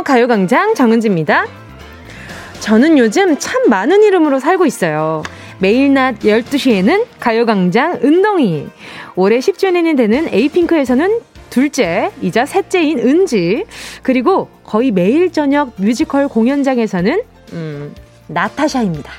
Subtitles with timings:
[0.00, 1.46] 가요광장 정은지입니다.
[2.60, 5.22] 저는 요즘 참 많은 이름으로 살고 있어요.
[5.58, 8.68] 매일 낮 12시에는 가요광장 은동이.
[9.14, 11.20] 올해 10주년이 되는 에이핑크에서는
[11.50, 13.64] 둘째이자 셋째인 은지.
[14.02, 17.22] 그리고 거의 매일 저녁 뮤지컬 공연장에서는,
[17.52, 17.94] 음,
[18.28, 19.12] 나타샤입니다.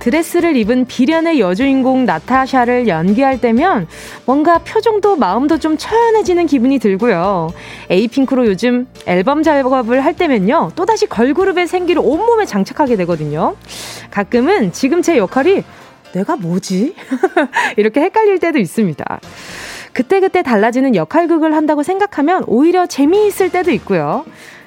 [0.00, 3.86] 드레스를 입은 비련의 여주인공 나타샤를 연기할 때면
[4.24, 7.50] 뭔가 표정도 마음도 좀 처연해지는 기분이 들고요.
[7.90, 10.72] 에이핑크로 요즘 앨범 작업을 할 때면요.
[10.74, 13.54] 또다시 걸그룹의 생기를 온몸에 장착하게 되거든요.
[14.10, 15.62] 가끔은 지금 제 역할이
[16.12, 16.94] 내가 뭐지?
[17.76, 19.20] 이렇게 헷갈릴 때도 있습니다.
[19.92, 24.24] 그때그때 달라지는 역할극을 한다고 생각하면 오히려 재미있을 때도 있고요.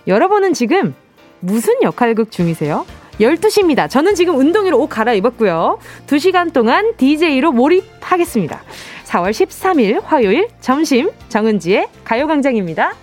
[0.08, 0.94] 여러분은 지금
[1.40, 2.86] 무슨 역할극 중이세요?
[3.20, 3.90] 12시입니다.
[3.90, 5.80] 저는 지금 운동회로 옷 갈아입었고요.
[6.08, 8.62] 2시간 동안 DJ로 몰입하겠습니다.
[9.06, 12.94] 4월 13일 화요일 점심 정은지의 가요광장입니다.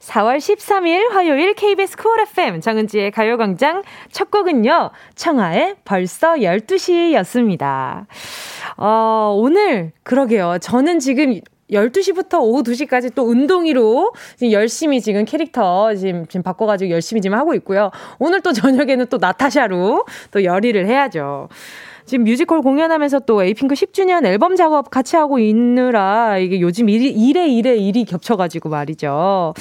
[0.00, 8.06] 4월 13일 화요일 KBS 쿨 FM 정은지의 가요광장 첫 곡은요, 청하의 벌써 12시였습니다.
[8.76, 10.58] 어, 오늘, 그러게요.
[10.60, 11.40] 저는 지금
[11.74, 17.54] 12시부터 오후 2시까지 또 운동이로 지금 열심히 지금 캐릭터 지금, 지금 바꿔가지고 열심히 지금 하고
[17.54, 17.90] 있고요.
[18.18, 21.48] 오늘 또 저녁에는 또 나타샤로 또 열일을 해야죠.
[22.06, 27.48] 지금 뮤지컬 공연하면서 또 에이핑크 10주년 앨범 작업 같이 하고 있느라 이게 요즘 일이, 일에
[27.48, 29.54] 일에 일이 겹쳐가지고 말이죠.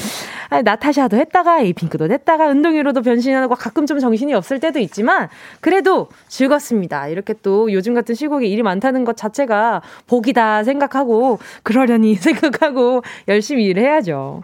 [0.49, 5.29] 아, 나타샤도 했다가 에이핑크도 했다가 운동이로도 변신하고 가끔 좀 정신이 없을 때도 있지만
[5.61, 7.07] 그래도 즐겁습니다.
[7.07, 14.41] 이렇게 또 요즘 같은 시국에 일이 많다는 것 자체가 복이다 생각하고 그러려니 생각하고 열심히 일해야죠.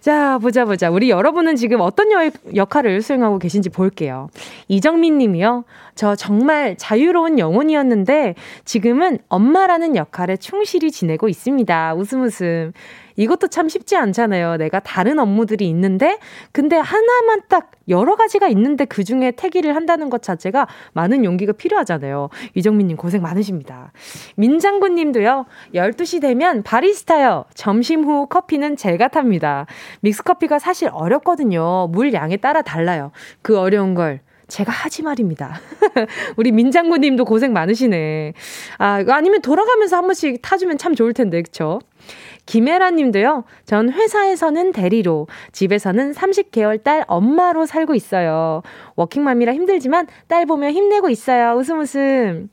[0.00, 0.90] 자, 보자, 보자.
[0.90, 4.30] 우리 여러분은 지금 어떤 여, 역할을 수행하고 계신지 볼게요.
[4.68, 5.64] 이정민 님이요.
[5.94, 8.34] 저 정말 자유로운 영혼이었는데
[8.64, 11.94] 지금은 엄마라는 역할에 충실히 지내고 있습니다.
[11.94, 12.72] 웃음 웃음.
[13.16, 14.56] 이것도 참 쉽지 않잖아요.
[14.56, 16.18] 내가 다른 업무들이 있는데,
[16.52, 22.28] 근데 하나만 딱 여러 가지가 있는데 그 중에 태기를 한다는 것 자체가 많은 용기가 필요하잖아요.
[22.54, 23.92] 이정민님 고생 많으십니다.
[24.36, 27.44] 민장군 님도요, 12시 되면 바리스타요.
[27.54, 29.66] 점심 후 커피는 제가 탑니다.
[30.00, 31.88] 믹스커피가 사실 어렵거든요.
[31.90, 33.10] 물 양에 따라 달라요.
[33.42, 34.20] 그 어려운 걸
[34.50, 35.60] 제가 하지 말입니다.
[36.36, 38.34] 우리 민장군 님도 고생 많으시네.
[38.78, 41.78] 아, 아니면 돌아가면서 한 번씩 타주면 참 좋을 텐데, 그쵸?
[42.46, 48.62] 김혜라 님도요, 전 회사에서는 대리로, 집에서는 30개월 딸 엄마로 살고 있어요.
[48.96, 51.54] 워킹맘이라 힘들지만 딸 보며 힘내고 있어요.
[51.56, 52.48] 웃음 웃음.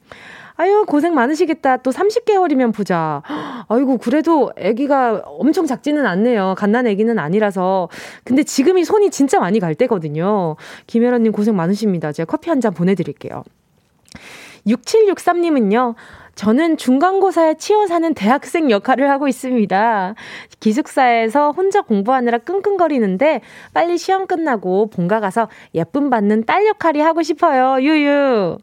[0.59, 1.77] 아유, 고생 많으시겠다.
[1.77, 3.21] 또 30개월이면 보자.
[3.67, 6.55] 아이고, 그래도 아기가 엄청 작지는 않네요.
[6.57, 7.89] 갓난 아기는 아니라서.
[8.23, 10.55] 근데 지금이 손이 진짜 많이 갈 때거든요.
[10.87, 12.11] 김혜라님 고생 많으십니다.
[12.11, 13.43] 제가 커피 한 잔 보내드릴게요.
[14.65, 15.93] 6763님은요,
[16.37, 20.13] 저는 중간고사에 치여 사는 대학생 역할을 하고 있습니다.
[20.59, 23.41] 기숙사에서 혼자 공부하느라 끙끙거리는데
[23.73, 27.83] 빨리 시험 끝나고 본가 가서 예쁨 받는 딸 역할이 하고 싶어요.
[27.83, 28.59] 유유.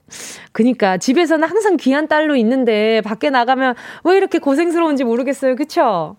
[0.53, 3.75] 그니까 집에서는 항상 귀한 딸로 있는데 밖에 나가면
[4.05, 5.57] 왜 이렇게 고생스러운지 모르겠어요.
[5.57, 6.17] 그쵸?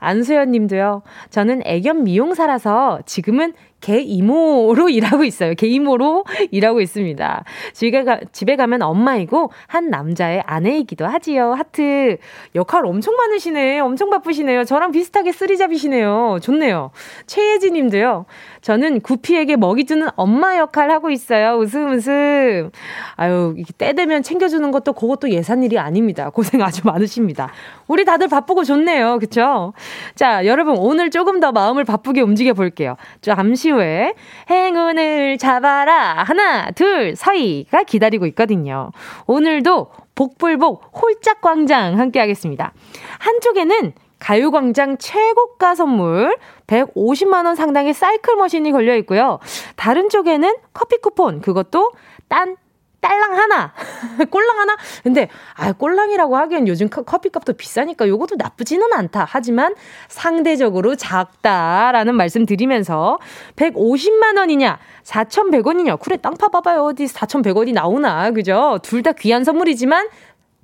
[0.00, 1.02] 안수연 님도요.
[1.30, 5.54] 저는 애견 미용사라서 지금은 개 이모로 일하고 있어요.
[5.54, 7.44] 개 이모로 일하고 있습니다.
[7.72, 11.52] 집에, 가, 집에 가면 엄마이고 한 남자의 아내이기도 하지요.
[11.52, 12.16] 하트.
[12.54, 13.80] 역할 엄청 많으시네.
[13.80, 14.64] 엄청 바쁘시네요.
[14.64, 16.38] 저랑 비슷하게 쓰리잡이시네요.
[16.42, 16.90] 좋네요.
[17.26, 18.26] 최예지 님도요.
[18.62, 21.56] 저는 구피에게 먹이 주는 엄마 역할 하고 있어요.
[21.56, 22.70] 웃음 웃음.
[23.14, 26.30] 아유, 이게 때 되면 챙겨주는 것도 그것도 예산일이 아닙니다.
[26.30, 27.52] 고생 아주 많으십니다.
[27.86, 29.18] 우리 다들 바쁘고 좋네요.
[29.20, 29.72] 그쵸?
[30.14, 32.96] 자, 여러분 오늘 조금 더 마음을 바쁘게 움직여 볼게요.
[33.20, 34.14] 잠시 후에
[34.50, 36.24] 행운을 잡아라.
[36.24, 38.90] 하나, 둘, 서희가 기다리고 있거든요.
[39.26, 42.72] 오늘도 복불복 홀짝 광장 함께 하겠습니다.
[43.18, 46.36] 한쪽에는 가요광장 최고가 선물
[46.66, 49.38] 150만원 상당의 사이클 머신이 걸려 있고요.
[49.76, 51.92] 다른 쪽에는 커피 쿠폰, 그것도
[52.28, 52.56] 딴
[53.06, 53.72] 딸랑 하나,
[54.30, 54.76] 꼴랑 하나.
[55.04, 59.26] 근데 아 꼴랑이라고 하기엔 요즘 커피값도 비싸니까 요것도 나쁘지는 않다.
[59.28, 59.74] 하지만
[60.08, 63.18] 상대적으로 작다라는 말씀 드리면서
[63.54, 66.00] 150만 원이냐, 4,100원이냐.
[66.00, 66.82] 그래 땅 파봐봐요.
[66.84, 68.78] 어디 4,100원이 나오나, 그죠?
[68.82, 70.08] 둘 다 귀한 선물이지만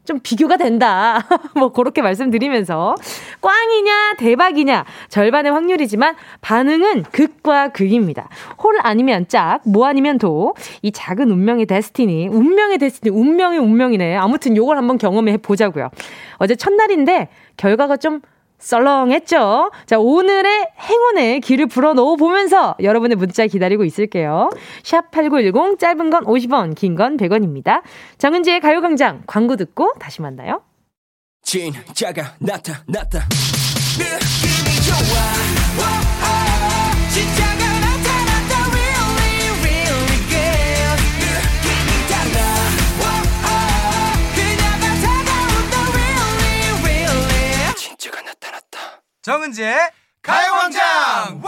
[0.04, 1.26] 좀 비교가 된다.
[1.54, 2.96] 뭐 그렇게 말씀드리면서
[3.40, 8.28] 꽝이냐 대박이냐 절반의 확률이지만 반응은 극과 극입니다.
[8.62, 10.54] 홀 아니면 짝, 뭐 아니면 도.
[10.82, 14.16] 이 작은 운명의 데스티니, 운명의 데스티니, 운명의 운명이네.
[14.16, 15.90] 아무튼 요걸 한번 경험해 보자고요.
[16.38, 18.20] 어제 첫날인데 결과가 좀
[18.62, 19.70] 썰렁했죠?
[19.87, 24.50] 자, 오늘의 행운의 길을 불어 넣어 보면서 여러분의 문자 기다리고 있을게요.
[24.82, 27.82] 샵 8910, 짧은 건 50원, 긴 건 100원입니다.
[28.19, 30.62] 정은지의 가요광장 광고 듣고 다시 만나요.
[31.43, 33.26] 진짜가 나타났다.
[33.99, 35.23] 느낌이 좋아.
[49.22, 49.76] 정은지의
[50.20, 51.40] 가요광장!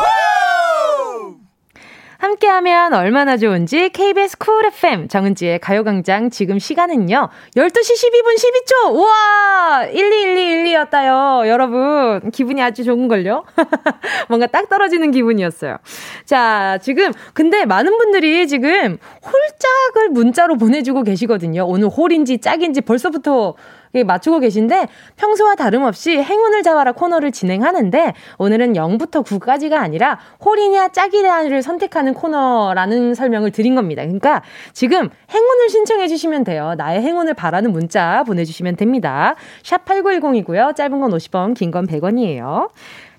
[2.18, 8.94] 함께하면 얼마나 좋은지 KBS 쿨 FM 정은지의 가요광장 지금 시간은요 12시 12분 12초!
[8.94, 9.88] 우와!
[9.92, 12.30] 121212였다요 여러분.
[12.30, 13.44] 기분이 아주 좋은걸요?
[14.28, 15.78] 뭔가 딱 떨어지는 기분이었어요.
[16.24, 21.66] 자 지금 근데 많은 분들이 지금 홀짝을 문자로 보내주고 계시거든요.
[21.66, 23.56] 오늘 홀인지 짝인지 벌써부터
[24.02, 32.14] 맞추고 계신데 평소와 다름없이 행운을 잡아라 코너를 진행하는데 오늘은 0부터 9까지가 아니라 홀이냐 짝이냐를 선택하는
[32.14, 34.02] 코너라는 설명을 드린 겁니다.
[34.02, 34.42] 그러니까
[34.72, 36.74] 지금 행운을 신청해 주시면 돼요.
[36.76, 39.34] 나의 행운을 바라는 문자 보내주시면 됩니다.
[39.62, 40.74] 샵 8910이고요.
[40.74, 42.70] 짧은 건 50원, 긴 건 100원이에요.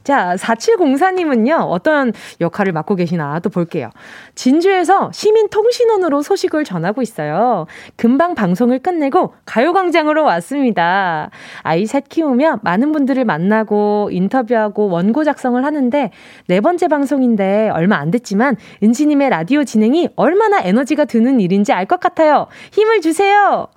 [0.06, 3.90] 자, 4704님은요, 어떤 역할을 맡고 계시나 또 볼게요.
[4.36, 7.66] 진주에서 시민통신원으로 소식을 전하고 있어요.
[7.96, 11.32] 금방 방송을 끝내고 가요광장으로 왔습니다.
[11.64, 16.12] 아이 셋 키우며 많은 분들을 만나고 인터뷰하고 원고 작성을 하는데
[16.48, 22.00] 네 번째 방송인데 얼마 안 됐지만 은지님의 라디오 진행이 얼마나 에너지가 드는 일인지 알 것
[22.00, 22.48] 같아요.
[22.72, 23.68] 힘을 주세요!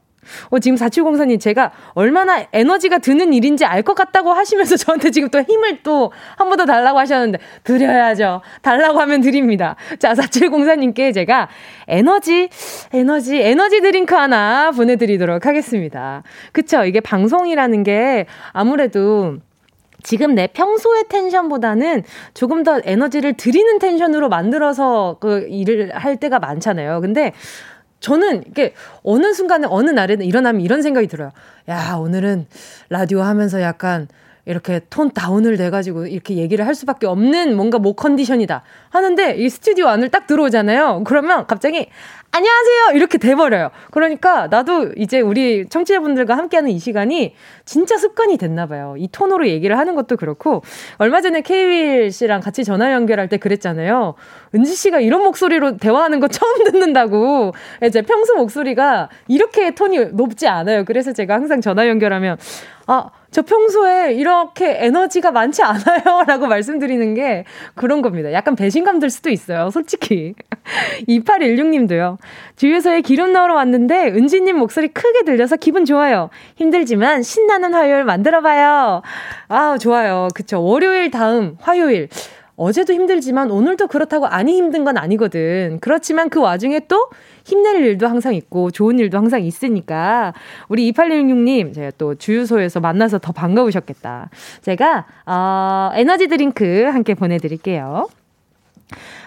[0.51, 5.41] 어, 지금 4704님, 제가 얼마나 에너지가 드는 일인지 알 것 같다고 하시면서 저한테 지금 또
[5.41, 8.41] 힘을 또 한 번 더 달라고 하셨는데, 드려야죠.
[8.63, 9.77] 달라고 하면 드립니다.
[9.99, 11.49] 자, 4704님께 제가
[11.87, 12.49] 에너지,
[12.93, 16.23] 에너지, 에너지 드링크 하나 보내드리도록 하겠습니다.
[16.53, 16.85] 그쵸?
[16.85, 19.37] 이게 방송이라는 게 아무래도
[20.03, 22.05] 지금 내 평소의 텐션보다는
[22.35, 27.01] 조금 더 에너지를 드리는 텐션으로 만들어서 그 일을 할 때가 많잖아요.
[27.01, 27.33] 근데
[28.01, 31.33] 저는 이게 어느 순간에 어느 날에는 일어나면 이런 생각이 들어요.
[31.69, 32.47] 야, 오늘은
[32.89, 34.09] 라디오 하면서 약간
[34.49, 38.63] 이렇게 톤 다운을 내가지고 이렇게 얘기를 할 수밖에 없는 뭔가 목 컨디션이다.
[38.89, 41.03] 하는데 이 스튜디오 안을 딱 들어오잖아요.
[41.05, 41.89] 그러면 갑자기
[42.31, 42.91] 안녕하세요!
[42.95, 43.71] 이렇게 돼버려요.
[43.91, 47.35] 그러니까 나도 이제 우리 청취자분들과 함께하는 이 시간이
[47.65, 48.95] 진짜 습관이 됐나 봐요.
[48.99, 50.63] 이 톤으로 얘기를 하는 것도 그렇고,
[50.99, 54.15] 얼마 전에 케이윌 씨랑 같이 전화 연결할 때 그랬잖아요.
[54.55, 57.53] 은지 씨가 이런 목소리로 대화하는 거 처음 듣는다고.
[57.93, 60.85] 제 평소 목소리가 이렇게 톤이 높지 않아요.
[60.85, 62.37] 그래서 제가 항상 전화 연결하면,
[62.87, 66.25] 아, 저 평소에 이렇게 에너지가 많지 않아요.
[66.27, 67.45] 라고 말씀드리는 게
[67.75, 68.33] 그런 겁니다.
[68.33, 69.71] 약간 배신감 들 수도 있어요.
[69.71, 70.35] 솔직히.
[71.09, 72.17] 2816님도요.
[72.57, 76.31] 주유소에 기름 넣으러 왔는데 은지님 목소리 크게 들려서 기분 좋아요.
[76.57, 79.03] 힘들지만 신나는 화요일 만들어봐요.
[79.49, 80.29] 아, 좋아요.
[80.35, 80.63] 그쵸.
[80.63, 82.09] 월요일 다음 화요일.
[82.57, 85.79] 어제도 힘들지만 오늘도 그렇다고 아니 힘든 건 아니거든.
[85.81, 87.09] 그렇지만 그 와중에 또
[87.49, 90.35] 힘낼 일도 항상 있고 좋은 일도 항상 있으니까
[90.69, 94.29] 우리 2816님 제가 또 주유소에서 만나서 더 반가우셨겠다.
[94.61, 98.09] 제가 어, 에너지 드링크 함께 보내드릴게요.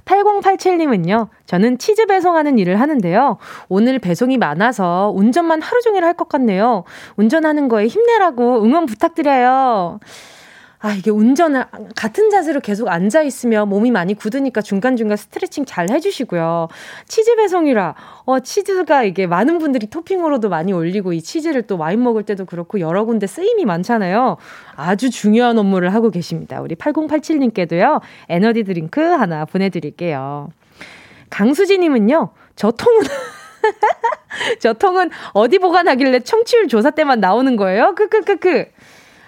[0.05, 3.37] 8087님은요, 저는 치즈 배송하는 일을 하는데요.
[3.69, 6.83] 오늘 배송이 많아서 운전만 하루 종일 할 것 같네요.
[7.15, 9.99] 운전하는 거에 힘내라고 응원 부탁드려요.
[10.83, 16.69] 아, 이게 운전을 같은 자세로 계속 앉아 있으면 몸이 많이 굳으니까 중간중간 스트레칭 잘 해주시고요.
[17.07, 17.93] 치즈 배송이라,
[18.25, 22.79] 어, 치즈가 이게 많은 분들이 토핑으로도 많이 올리고 이 치즈를 또 와인 먹을 때도 그렇고
[22.79, 24.37] 여러 군데 쓰임이 많잖아요.
[24.75, 26.61] 아주 중요한 업무를 하고 계십니다.
[26.61, 30.49] 우리 8087님께도요, 에너지 드링크 하나 보내드릴게요.
[31.29, 33.01] 강수지님은요, 저 통은,
[34.59, 37.93] 저 통은 어디 보관하길래 청취율 조사 때만 나오는 거예요?
[37.93, 38.65] 크크크크.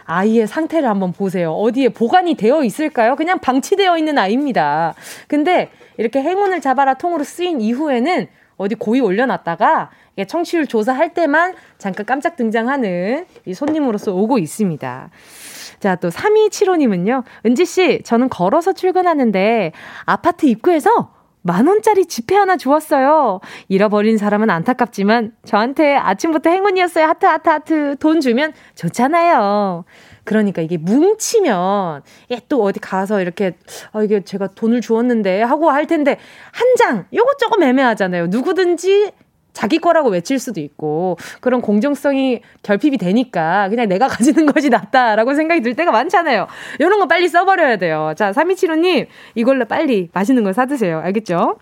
[0.06, 1.52] 아이의 상태를 한번 보세요.
[1.54, 3.16] 어디에 보관이 되어 있을까요?
[3.16, 4.94] 그냥 방치되어 있는 아이입니다.
[5.28, 9.90] 근데 이렇게 행운을 잡아라 통으로 쓰인 이후에는 어디 고이 올려놨다가
[10.28, 15.10] 청취율 조사할 때만 잠깐 깜짝 등장하는 이 손님으로서 오고 있습니다.
[15.80, 17.24] 자, 또 3275님은요.
[17.46, 19.72] 은지씨, 저는 걸어서 출근하는데
[20.06, 21.12] 아파트 입구에서
[21.44, 23.40] 만 원짜리 지폐 하나 주었어요.
[23.68, 27.06] 잃어버린 사람은 안타깝지만 저한테 아침부터 행운이었어요.
[27.06, 27.96] 하트, 하트, 하트.
[28.00, 29.84] 돈 주면 좋잖아요.
[30.24, 33.58] 그러니까 이게 뭉치면, 예, 또 어디 가서 이렇게,
[33.92, 36.18] 아, 이게 제가 돈을 주었는데 하고 할 텐데,
[36.54, 38.28] 한 장, 요거 조금 애매하잖아요.
[38.28, 39.12] 누구든지
[39.54, 45.62] 자기 거라고 외칠 수도 있고 그런 공정성이 결핍이 되니까 그냥 내가 가지는 것이 낫다라고 생각이
[45.62, 46.48] 들 때가 많잖아요.
[46.80, 48.14] 이런 거 빨리 써버려야 돼요.
[48.18, 51.00] 자, 3275님 이걸로 빨리 맛있는 거 사드세요.
[51.00, 51.58] 알겠죠?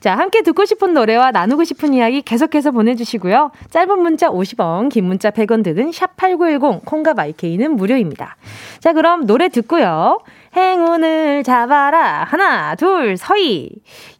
[0.00, 3.50] 자, 함께 듣고 싶은 노래와 나누고 싶은 이야기 계속해서 보내주시고요.
[3.68, 8.36] 짧은 문자 50원, 긴 문자 100원 드는 샵8910, 콩과 마이케이는 무료입니다.
[8.78, 10.20] 자, 그럼 노래 듣고요.
[10.56, 12.24] 행운을 잡아라.
[12.24, 13.70] 하나, 둘, 서희.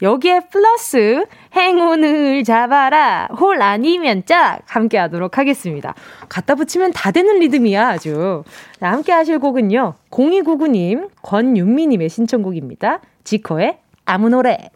[0.01, 1.25] 여기에 플러스
[1.57, 3.29] 행운을 잡아라.
[3.39, 4.61] 홀 아니면 짝.
[4.67, 5.95] 함께 하도록 하겠습니다.
[6.29, 8.45] 갖다 붙이면 다 되는 리듬이야, 아주.
[8.79, 9.95] 자, 함께 하실 곡은요.
[10.11, 13.01] 0299님, 권윤미님의 신청곡입니다.
[13.25, 14.71] 지코의 아무 노래.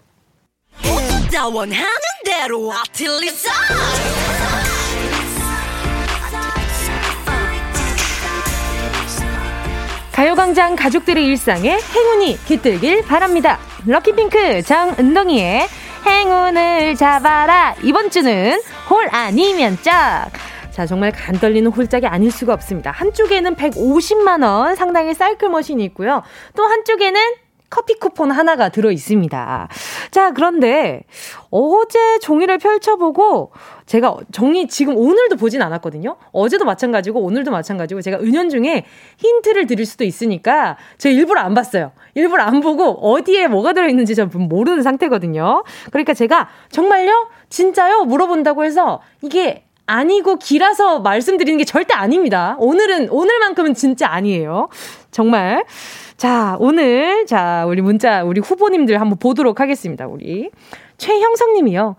[10.14, 13.58] 가요광장 가족들의 일상에 행운이 깃들길 바랍니다.
[13.84, 15.66] 럭키핑크 장은동이의
[16.06, 17.74] 행운을 잡아라.
[17.82, 20.30] 이번 주는 홀 아니면 짝.
[20.70, 22.92] 자, 정말 간 떨리는 홀짝이 아닐 수가 없습니다.
[22.92, 26.22] 한쪽에는 150만원 상당의 사이클 머신이 있고요.
[26.54, 27.20] 또 한쪽에는
[27.74, 29.68] 커피 쿠폰 하나가 들어 있습니다.
[30.12, 31.02] 자, 그런데
[31.50, 33.50] 어제 종이를 펼쳐보고
[33.86, 36.14] 제가 종이 지금 오늘도 보진 않았거든요.
[36.30, 38.84] 어제도 마찬가지고 오늘도 마찬가지고 제가 은연중에
[39.16, 41.90] 힌트를 드릴 수도 있으니까 제가 일부러 안 봤어요.
[42.14, 45.64] 일부러 안 보고 어디에 뭐가 들어있는지 전 모르는 상태거든요.
[45.90, 47.28] 그러니까 제가 정말요?
[47.48, 48.04] 진짜요?
[48.04, 52.56] 물어본다고 해서 이게 아니고 길어서 말씀드리는 게 절대 아닙니다.
[52.58, 54.68] 오늘은, 오늘만큼은 진짜 아니에요.
[55.10, 55.64] 정말.
[56.16, 60.06] 자, 오늘, 자, 우리 문자, 우리 후보님들 한번 보도록 하겠습니다.
[60.06, 60.50] 우리.
[60.96, 61.96] 최형성 님이요.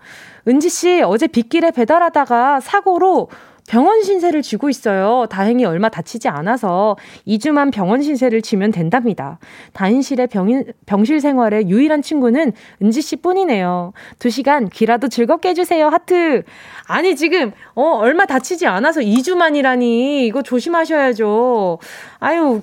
[0.48, 3.28] 은지씨, 어제 빗길에 배달하다가 사고로
[3.68, 5.26] 병원 신세를 쥐고 있어요.
[5.28, 6.96] 다행히 얼마 다치지 않아서
[7.26, 9.38] 2주만 병원 신세를 쥐면 된답니다.
[9.72, 13.92] 다인실의 병인, 병실 생활에 유일한 친구는 은지 씨 뿐이네요.
[14.18, 15.88] 2시간 귀라도 즐겁게 해주세요.
[15.88, 16.44] 하트.
[16.86, 20.26] 아니, 지금, 어, 얼마 다치지 않아서 2주만이라니.
[20.26, 21.78] 이거 조심하셔야죠.
[22.20, 22.62] 아유,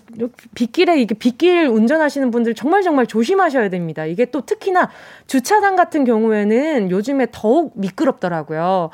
[0.56, 4.06] 빗길에, 이게 빗길 운전하시는 분들 정말 정말 조심하셔야 됩니다.
[4.06, 4.90] 이게 또 특히나
[5.28, 8.90] 주차장 같은 경우에는 요즘에 더욱 미끄럽더라고요.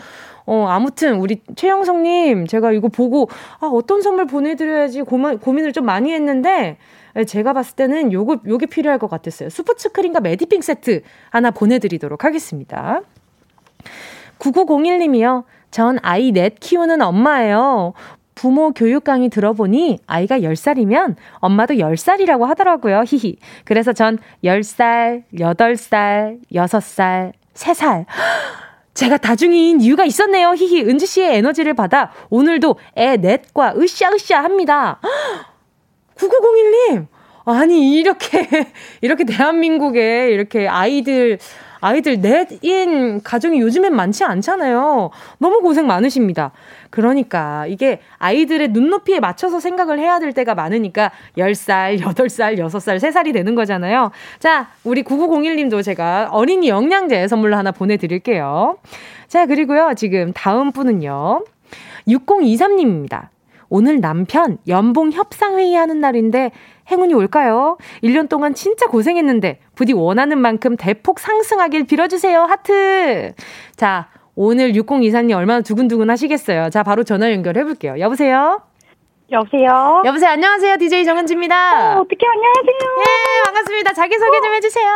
[0.52, 3.30] 어, 아무튼 우리 최영성님 제가 이거 보고
[3.60, 6.78] 아, 어떤 선물 보내드려야지 고민, 고민을 좀 많이 했는데
[7.16, 9.50] 예, 제가 봤을 때는 요거, 요게 필요할 것 같았어요.
[9.50, 13.02] 스포츠 크림과 메디핑 세트 하나 보내드리도록 하겠습니다.
[14.40, 15.44] 9901님이요.
[15.70, 17.94] 전 아이 넷 키우는 엄마예요.
[18.34, 23.04] 부모 교육 강의 들어보니 아이가 10살이면 엄마도 10살이라고 하더라고요.
[23.06, 23.36] 히히.
[23.66, 28.06] 그래서 전 10살, 8살, 6살, 3살.
[29.00, 30.54] 제가 다중이인 이유가 있었네요.
[30.56, 30.84] 히히.
[30.84, 35.00] 은지 씨의 에너지를 받아 오늘도 애 넷과 으쌰으쌰 합니다.
[36.18, 37.08] 9901님!
[37.46, 38.46] 아니, 이렇게,
[39.00, 41.40] 이렇게 대한민국에 이렇게 아이들,
[41.80, 45.12] 아이들 넷인 가정이 요즘엔 많지 않잖아요.
[45.38, 46.52] 너무 고생 많으십니다.
[46.90, 53.56] 그러니까 이게 아이들의 눈높이에 맞춰서 생각을 해야 될 때가 많으니까 10살, 8살, 6살, 3살이 되는
[53.56, 54.12] 거잖아요.
[54.40, 58.78] 자, 우리 9901님도 제가 어린이 영양제 선물로 하나 보내드릴게요.
[59.28, 61.44] 자, 그리고요, 지금 다음 분은요.
[62.08, 63.28] 6023님입니다.
[63.70, 66.52] 오늘 남편 연봉 협상회의 하는 날인데
[66.90, 67.78] 행운이 올까요?
[68.04, 72.42] 1년 동안 진짜 고생했는데 부디 원하는 만큼 대폭 상승하길 빌어주세요.
[72.42, 73.34] 하트.
[73.76, 74.08] 자,
[74.42, 76.70] 오늘 6024님 얼마나 두근두근 하시겠어요.
[76.70, 78.00] 자, 바로 전화 연결해 볼게요.
[78.00, 78.62] 여보세요?
[79.30, 80.02] 여보세요?
[80.06, 80.30] 여보세요?
[80.32, 80.78] 안녕하세요.
[80.78, 81.98] DJ 정은지입니다.
[81.98, 82.90] 어, 어떻게 안녕하세요.
[83.00, 83.92] 예, 반갑습니다.
[83.92, 84.90] 자기소개 좀 해주세요.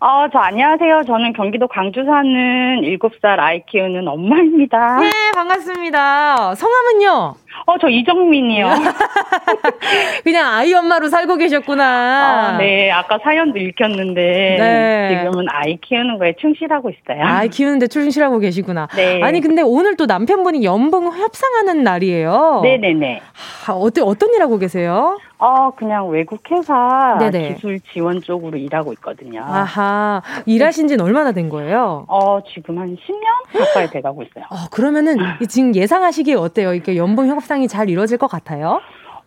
[0.00, 1.04] 어, 저 안녕하세요.
[1.06, 4.98] 저는 경기도 광주 사는 7살 아이 키우는 엄마입니다.
[5.04, 6.56] 예, 반갑습니다.
[6.56, 7.34] 성함은요?
[7.66, 8.68] 어, 저 이정민이요.
[10.24, 12.54] 그냥 아이 엄마로 살고 계셨구나.
[12.54, 15.18] 어, 네, 아까 사연도 읽혔는데 네.
[15.24, 17.24] 지금은 아이 키우는 거에 충실하고 있어요.
[17.24, 18.88] 아이 키우는데 충실하고 계시구나.
[18.96, 19.22] 네.
[19.22, 22.60] 아니 근데 오늘 또 남편분이 연봉 협상하는 날이에요.
[22.62, 23.20] 네네네.
[23.64, 25.18] 하, 어때 어떤 일 하고 계세요?
[25.38, 27.54] 어, 그냥 외국 회사 네네.
[27.54, 29.42] 기술 지원 쪽으로 일하고 있거든요.
[29.44, 30.20] 아하.
[30.46, 32.04] 일하신 지는 얼마나 된 거예요?
[32.08, 34.44] 어, 지금 한 10년 가까이 돼 가고 있어요.
[34.50, 35.16] 어, 그러면은
[35.48, 36.74] 지금 예상하시기에 어때요?
[36.74, 38.80] 이게 연봉 협상이 잘 이루어질 것 같아요?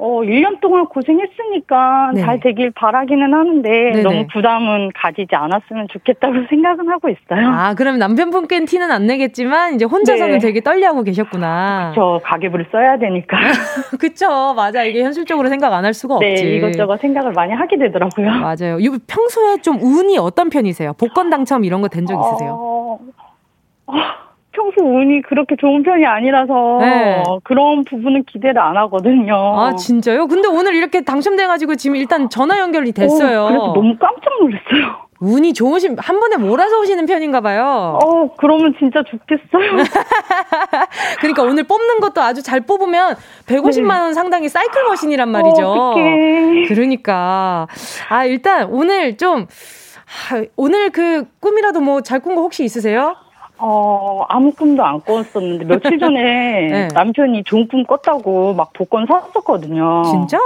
[0.03, 2.25] 어, 1년 동안 고생했으니까 네네.
[2.25, 4.01] 잘 되길 바라기는 하는데 네네.
[4.01, 7.47] 너무 부담은 가지지 않았으면 좋겠다고 생각은 하고 있어요.
[7.47, 10.39] 아, 그럼 남편분께는 티는 안 내겠지만 이제 혼자서는 네.
[10.39, 11.91] 되게 떨려하고 계셨구나.
[11.93, 12.19] 그렇죠.
[12.23, 13.37] 가계부를 써야 되니까.
[13.99, 14.55] 그렇죠.
[14.55, 14.83] 맞아.
[14.83, 16.55] 이게 현실적으로 생각 안 할 수가 네, 없지.
[16.55, 18.29] 이것저것 생각을 많이 하게 되더라고요.
[18.31, 18.77] 맞아요.
[19.07, 20.93] 평소에 좀 운이 어떤 편이세요?
[20.93, 22.57] 복권 당첨 이런 거 된 적 있으세요?
[22.59, 22.99] 어...
[23.87, 23.93] 어...
[24.53, 27.23] 평소 운이 그렇게 좋은 편이 아니라서 네.
[27.43, 29.33] 그런 부분은 기대를 안 하거든요.
[29.59, 30.27] 아 진짜요?
[30.27, 33.43] 근데 오늘 이렇게 당첨돼가지고 지금 일단 전화 연결이 됐어요.
[33.43, 35.01] 오, 그래서 너무 깜짝 놀랐어요.
[35.23, 37.99] 운이 좋으신 한 번에 몰아서 오시는 편인가 봐요.
[38.03, 39.83] 어, 그러면 진짜 좋겠어요.
[41.19, 43.15] 그러니까 오늘 뽑는 것도 아주 잘 뽑으면
[43.45, 44.13] 150만 원 네.
[44.13, 45.61] 상당히 사이클 머신이란 말이죠.
[45.63, 45.93] 어,
[46.67, 47.67] 그러니까
[48.09, 49.45] 아 일단 오늘 좀
[50.07, 53.15] 하, 오늘 그 꿈이라도 뭐 잘 꾼 거 혹시 있으세요?
[53.63, 56.19] 어, 아무 꿈도 안 꿨었는데, 며칠 전에
[56.71, 56.87] 네.
[56.93, 60.01] 남편이 좋은 꿈 꿨다고 막 복권 샀었거든요.
[60.03, 60.39] 진짜?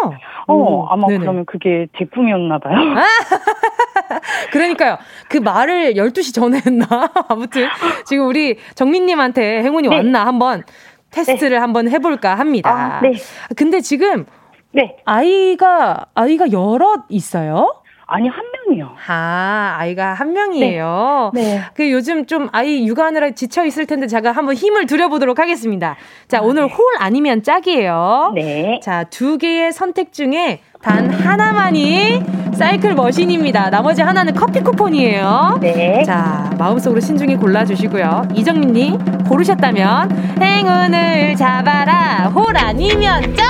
[0.47, 1.19] 어, 오, 아마 네네.
[1.19, 2.75] 그러면 그게 제 꿈이었나 봐요.
[4.51, 4.97] 그러니까요.
[5.29, 6.85] 그 말을 12시 전에 했나?
[7.29, 7.67] 아무튼,
[8.05, 9.95] 지금 우리 정민님한테 행운이 네.
[9.95, 10.25] 왔나?
[10.25, 10.63] 한번
[11.11, 11.57] 테스트를 네.
[11.57, 12.97] 한번 해볼까 합니다.
[12.97, 13.13] 아, 네.
[13.55, 14.25] 근데 지금,
[14.71, 14.97] 네.
[15.05, 17.81] 아이가, 아이가 여럿 있어요?
[18.07, 18.95] 아니 한 명이요.
[19.07, 21.31] 아 아이가 한 명이에요.
[21.33, 21.41] 네.
[21.41, 21.61] 네.
[21.73, 25.95] 그 요즘 좀 아이 육아하느라 지쳐 있을 텐데 제가 한번 힘을 들여보도록 하겠습니다.
[26.27, 26.73] 자 아, 오늘 네.
[26.73, 28.33] 홀 아니면 짝이에요.
[28.35, 28.79] 네.
[28.83, 33.71] 자두 개의 선택 중에 단 하나만이 사이클 머신입니다.
[33.71, 35.57] 나머지 하나는 커피 쿠폰이에요.
[35.61, 36.03] 네.
[36.03, 38.27] 자 마음속으로 신중히 골라주시고요.
[38.35, 43.45] 이정민님 고르셨다면 행운을 잡아라 홀 아니면 짝.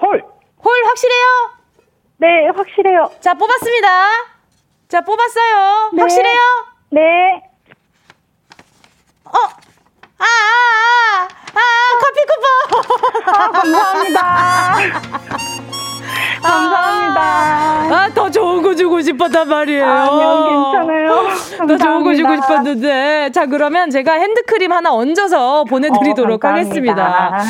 [0.00, 0.22] 홀.
[0.64, 1.55] 홀 확실해요?
[2.18, 3.10] 네, 확실해요.
[3.20, 3.88] 자, 뽑았습니다.
[4.88, 5.90] 자, 뽑았어요.
[5.92, 6.02] 네.
[6.02, 6.40] 확실해요?
[6.90, 7.02] 네.
[9.24, 9.30] 어,
[10.18, 11.60] 아, 아, 아, 아,
[12.00, 13.34] 커피 쿠폰!
[13.34, 14.76] 아, 감사합니다.
[16.42, 17.20] 감사합니다.
[17.20, 19.84] 아, 더 좋은 거 주고 싶었단 말이에요.
[19.84, 21.08] 아니요, 괜찮아요.
[21.58, 21.66] 감사합니다.
[21.66, 23.30] 더 좋은 거 주고 싶었는데.
[23.32, 27.40] 자, 그러면 제가 핸드크림 하나 얹어서 보내드리도록 어, 하겠습니다.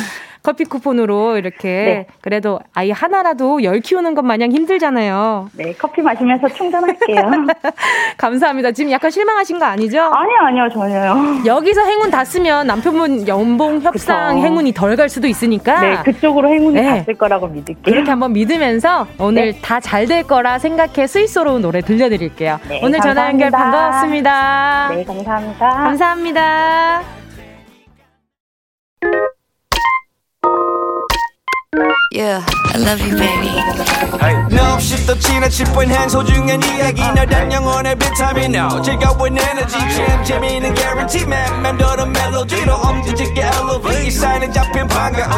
[0.47, 2.07] 커피 쿠폰으로 이렇게 네.
[2.21, 5.49] 그래도 아이 하나라도 열 키우는 것 마냥 힘들잖아요.
[5.51, 7.31] 네, 커피 마시면서 충전할게요.
[8.17, 8.71] 감사합니다.
[8.71, 9.99] 지금 약간 실망하신 거 아니죠?
[10.03, 11.41] 아니요, 아니요, 전혀요.
[11.45, 14.45] 여기서 행운 다 쓰면 남편분 연봉 협상 그쵸.
[14.47, 15.81] 행운이 덜 갈 수도 있으니까.
[15.81, 16.99] 네, 그쪽으로 행운이 네.
[16.99, 17.93] 갔을 거라고 믿을게요.
[17.93, 19.59] 이렇게 한번 믿으면서 오늘 네.
[19.61, 22.57] 다잘 될 거라 생각해 스위스로운 노래 들려드릴게요.
[22.69, 23.13] 네, 오늘 감사합니다.
[23.13, 24.89] 전화 연결 반가웠습니다.
[24.95, 25.69] 네, 감사합니다.
[25.69, 27.26] 감사합니다.
[32.11, 33.51] Yeah, I love you, baby.
[34.55, 37.01] 너 없이 또 지나칠 뻔한 소중한 이야기.
[37.01, 41.61] 너란 영혼의 비타민 No 즐거운 에너지 참 재미있는 guarantee man.
[41.61, 44.07] 맴도는 멜로디로 엄지짓게 elevate.
[44.07, 45.29] 이 사인은 잡힌 반가움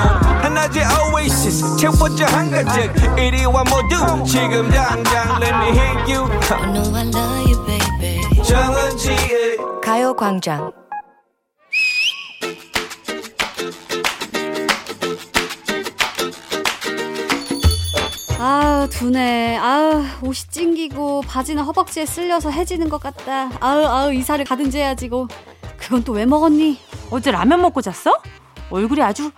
[0.44, 6.30] 하나의 oasis 채워져 한가득 이리와 모두 지금 당장 let me hit you.
[6.52, 8.44] I know I love you, baby.
[8.44, 10.72] 정은지의 가요광장
[18.40, 23.50] 아우 두네 아우 옷이 찡기고 바지는 허벅지에 쓸려서 해지는 것 같다.
[23.60, 25.28] 아우 아우 이사를 가든지 해야지 고
[25.78, 26.80] 그건 또 왜 먹었니?
[27.12, 28.14] 어제 라면 먹고 잤어?
[28.70, 29.32] 얼굴이 아주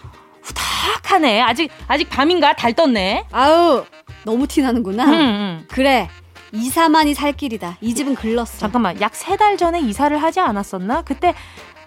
[0.43, 1.41] 후닥하네.
[1.41, 2.53] 아직 아직 밤인가?
[2.55, 3.25] 달 떴네.
[3.31, 3.85] 아우
[4.23, 5.05] 너무 티나는구나.
[5.05, 5.65] 응, 응.
[5.69, 6.07] 그래
[6.51, 7.77] 이사만이 살 길이다.
[7.81, 8.59] 이 집은 글렀어.
[8.59, 11.01] 잠깐만 약 세 달 전에 이사를 하지 않았었나?
[11.03, 11.33] 그때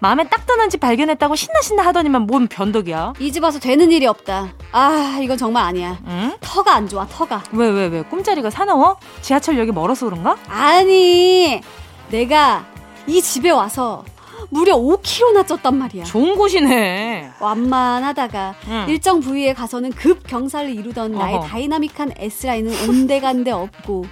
[0.05, 3.14] 마음에 딱 드는 집 발견했다고 신나 신나 하더니만 뭔 변덕이야.
[3.21, 4.53] 이 집 와서 되는 일이 없다.
[4.71, 5.99] 아 이건 정말 아니야.
[6.07, 6.37] 응?
[6.43, 7.43] 터가 안 좋아 터가.
[7.53, 8.99] 왜 왜 왜, 꿈자리가 사나워?
[9.23, 10.37] 지하철역이 멀어서 그런가?
[10.47, 11.59] 아니
[12.11, 12.67] 내가
[13.07, 14.05] 이 집에 와서
[14.51, 16.05] 무려 5kg나 쪘단 말이야.
[16.05, 17.31] 좋은 곳이네.
[17.40, 18.85] 완만하다가 응.
[18.90, 21.25] 일정 부위에 가서는 급 경사를 이루던 어허.
[21.25, 24.05] 나의 다이나믹한 S라인은 온데간데 없고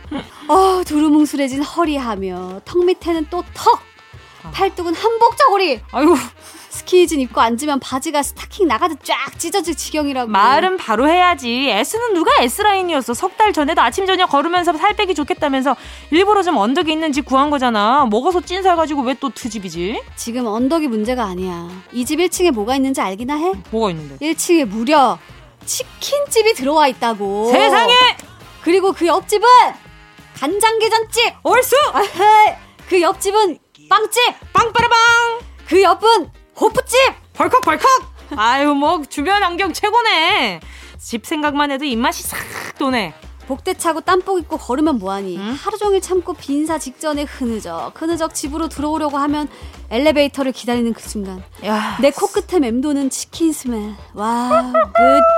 [0.48, 3.78] 어, 두루뭉술해진 허리하며 턱 밑에는 또 턱!
[4.50, 5.80] 팔뚝은 한복 저고리.
[5.92, 6.16] 아유.
[6.70, 10.30] 스키니진 입고 앉으면 바지가 스타킹 나가듯 쫙 찢어질 지경이라고.
[10.30, 11.68] 말은 바로 해야지.
[11.70, 13.12] S는 누가 S라인이었어.
[13.14, 15.76] 석 달 전에도 아침 저녁 걸으면서 살 빼기 좋겠다면서
[16.10, 18.06] 일부러 좀 언덕이 있는 집 구한 거잖아.
[18.10, 20.02] 먹어서 찐 살 가지고 왜또 트집이지?
[20.16, 21.68] 지금 언덕이 문제가 아니야.
[21.92, 23.52] 이 집 1층에 뭐가 있는지 알기나 해?
[23.70, 24.16] 뭐가 있는데?
[24.24, 25.18] 1층에 무려
[25.66, 27.50] 치킨집이 들어와 있다고.
[27.52, 27.92] 세상에!
[28.62, 29.46] 그리고 그 옆집은
[30.38, 31.34] 간장게장집!
[31.42, 31.76] 얼쑤!
[32.88, 33.58] 그 옆집은
[33.92, 34.22] 빵집!
[34.54, 34.96] 빵빠라빵!
[35.66, 36.98] 그 옆은 호프집!
[37.34, 37.86] 벌컥벌컥!
[38.36, 40.60] 아유, 뭐, 주변 환경 최고네.
[40.96, 42.38] 집 생각만 해도 입맛이 싹
[42.78, 43.12] 도네.
[43.46, 45.36] 복대 차고 땀복 입고 걸으면 뭐하니?
[45.36, 45.58] 응?
[45.60, 49.46] 하루 종일 참고 빈사 직전에 흐느적 흐느적 집으로 들어오려고 하면
[49.90, 51.42] 엘리베이터를 기다리는 그 순간
[52.00, 54.72] 내 코끝에 맴도는 치킨 smell 와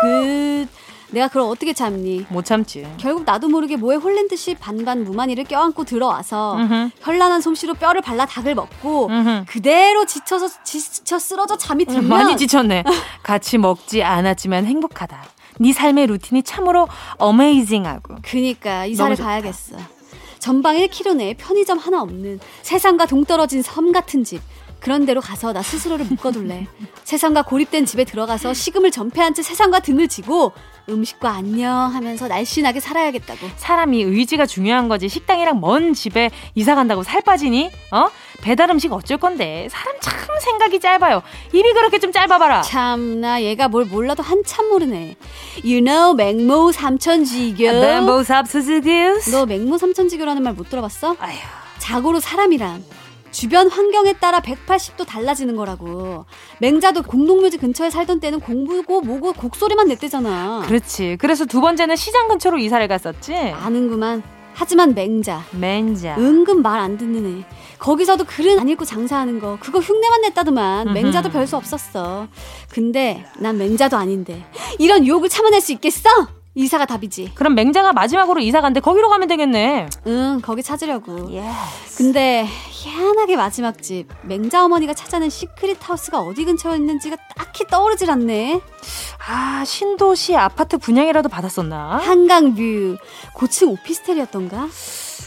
[0.04, 0.68] good good
[1.14, 2.26] 내가 그걸 어떻게 참니?
[2.28, 2.86] 못 참지.
[2.98, 6.90] 결국 나도 모르게 뭐에 홀린 듯이 반반 무 많이를 껴안고 들어와서 음흠.
[7.00, 9.44] 현란한 솜씨로 뼈를 발라 닭을 먹고 음흠.
[9.46, 12.84] 그대로 지쳐서 지쳐 쓰러져 잠이 들면 많이 지쳤네.
[13.22, 15.24] 같이 먹지 않았지만 행복하다.
[15.60, 18.16] 네 삶의 루틴이 참으로 어메이징하고.
[18.22, 19.76] 그니까 이사를 가야겠어.
[20.40, 24.42] 전방 1km 내에 편의점 하나 없는 세상과 동떨어진 섬 같은 집.
[24.84, 26.66] 그런 데로 가서 나 스스로를 묶어둘래.
[27.04, 30.52] 세상과 고립된 집에 들어가서 식음을 전폐한 채 세상과 등을 지고
[30.90, 33.46] 음식과 안녕 하면서 날씬하게 살아야겠다고.
[33.56, 35.08] 사람이 의지가 중요한 거지.
[35.08, 37.70] 식당이랑 먼 집에 이사 간다고 살 빠지니?
[37.92, 38.08] 어?
[38.42, 41.22] 배달 음식 어쩔 건데 사람 참 생각이 짧아요.
[41.54, 42.60] 입이 그렇게 좀 짧아봐라.
[42.60, 45.16] 참나 얘가 뭘 몰라도 한참 모르네.
[45.64, 47.62] You know 맹모 삼천지교.
[47.64, 49.30] 맹모 삼천지교.
[49.30, 51.16] 너 맹모 삼천지교라는 말 못 들어봤어?
[51.20, 51.38] 아휴.
[51.78, 52.84] 자고로 사람이란
[53.34, 56.24] 주변 환경에 따라 180도 달라지는 거라고.
[56.60, 60.62] 맹자도 공동묘지 근처에 살던 때는 공부고 뭐고 곡소리만 냈대잖아.
[60.68, 61.16] 그렇지.
[61.18, 63.34] 그래서 두 번째는 시장 근처로 이사를 갔었지.
[63.34, 64.22] 아는구만.
[64.54, 65.42] 하지만 맹자.
[65.50, 66.16] 맹자.
[66.16, 67.44] 은근 말 안 듣는 애.
[67.80, 69.58] 거기서도 글은 안 읽고 장사하는 거.
[69.60, 70.92] 그거 흉내만 냈다더만.
[70.92, 72.28] 맹자도 별 수 없었어.
[72.70, 74.46] 근데 난 맹자도 아닌데.
[74.78, 76.08] 이런 유혹을 참아낼 수 있겠어?
[76.56, 77.32] 이사가 답이지.
[77.34, 79.88] 그럼 맹자가 마지막으로 이사 간대 거기로 가면 되겠네.
[80.06, 81.28] 응, 거기 찾으려고.
[81.32, 81.98] Yes.
[81.98, 88.60] 근데 희한하게 마지막 집 맹자 어머니가 찾아낸 secret house가 어디 근처에 있는지가 딱히 떠오르질 않네.
[89.28, 91.98] 아, 신도시 아파트 분양이라도 받았었나?
[91.98, 92.96] 한강 view
[93.34, 94.68] 고층 오피스텔이었던가?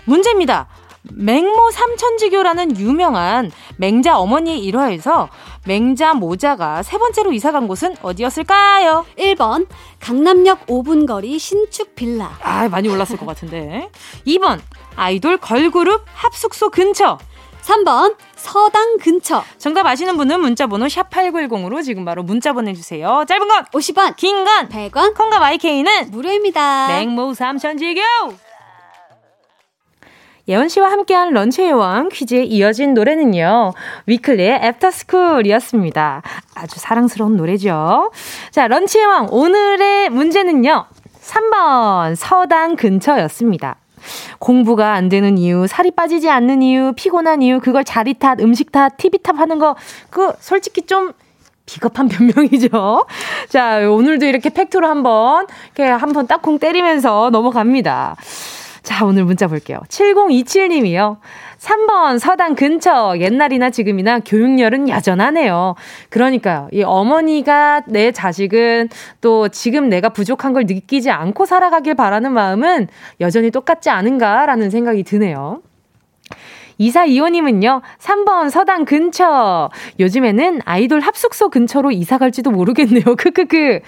[0.05, 0.67] 문제입니다.
[1.13, 5.29] 맹모 삼천지교라는 유명한 맹자 어머니의 일화에서
[5.65, 9.05] 맹자 모자가 세 번째로 이사 간 곳은 어디였을까요?
[9.17, 9.67] 1번
[9.99, 12.37] 강남역 5분 거리 신축 빌라.
[12.41, 13.89] 아, 많이 올랐을 것 같은데.
[14.25, 14.59] 2번
[14.95, 17.17] 아이돌 걸그룹 합숙소 근처.
[17.63, 19.43] 3번 서당 근처.
[19.57, 23.25] 정답 아시는 분은 문자 번호 샵 8910으로 지금 바로 문자 보내 주세요.
[23.27, 26.87] 짧은 건 50원, 긴 건 100원, 콩과 마이케이는 무료입니다.
[26.87, 28.01] 맹모 삼천지교!
[30.47, 33.73] 예원 씨와 함께한 런치의 왕 퀴즈에 이어진 노래는요.
[34.05, 36.21] 위클리의 애프터스쿨이었습니다.
[36.55, 38.11] 아주 사랑스러운 노래죠.
[38.51, 40.85] 자, 런치의 왕 오늘의 문제는요.
[41.21, 43.75] 3번 서당 근처였습니다.
[44.39, 48.95] 공부가 안 되는 이유, 살이 빠지지 않는 이유, 피곤한 이유, 그걸 자리 탓, 음식 탓,
[48.95, 49.75] TV 탓 하는 거,
[50.09, 51.11] 그 솔직히 좀
[51.65, 53.05] 비겁한 변명이죠.
[53.49, 58.15] 자, 오늘도 이렇게 팩트로 한번, 이렇게 한번 딱콩 때리면서 넘어갑니다.
[58.87, 59.81] 자, 오늘 문자 볼게요.
[59.89, 61.17] 7027님이요.
[61.57, 65.75] 3번 서당 근처 옛날이나 지금이나 교육열은 여전하네요.
[66.07, 66.69] 그러니까요.
[66.71, 68.87] 이 어머니가 내 자식은
[69.19, 72.87] 또 지금 내가 부족한 걸 느끼지 않고 살아가길 바라는 마음은
[73.19, 75.61] 여전히 똑같지 않은가라는 생각이 드네요.
[76.77, 79.69] 이사 이호님은요, 3번 서당 근처.
[79.99, 83.03] 요즘에는 아이돌 합숙소 근처로 이사 갈지도 모르겠네요.
[83.19, 83.81] 크크크.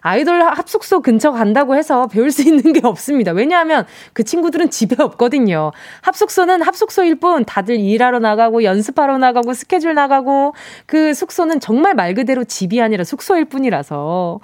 [0.00, 3.32] 아이돌 합숙소 근처 간다고 해서 배울 수 있는 게 없습니다.
[3.32, 5.72] 왜냐하면 그 친구들은 집에 없거든요.
[6.02, 10.54] 합숙소는 합숙소일 뿐 다들 일하러 나가고 연습하러 나가고 스케줄 나가고
[10.86, 14.40] 그 숙소는 정말 말 그대로 집이 아니라 숙소일 뿐이라서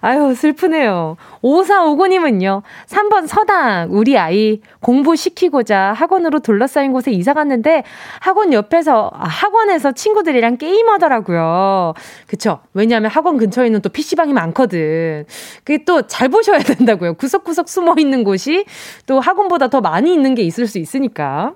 [0.00, 1.16] 아유, 슬프네요.
[1.42, 7.84] 5459님은요, 3번 서당, 우리 아이 공부시키고자 학원으로 둘러싸인 곳에 이사 갔는데,
[8.20, 11.94] 학원 옆에서, 아, 학원에서 친구들이랑 게임하더라고요.
[12.26, 12.60] 그쵸.
[12.74, 14.93] 왜냐하면 학원 근처에 있는 또 PC방이 많거든.
[15.64, 17.14] 그게 또 잘 보셔야 된다고요.
[17.14, 18.64] 구석구석 숨어 있는 곳이
[19.06, 21.54] 또 학원보다 더 많이 있는 게 있을 수 있으니까.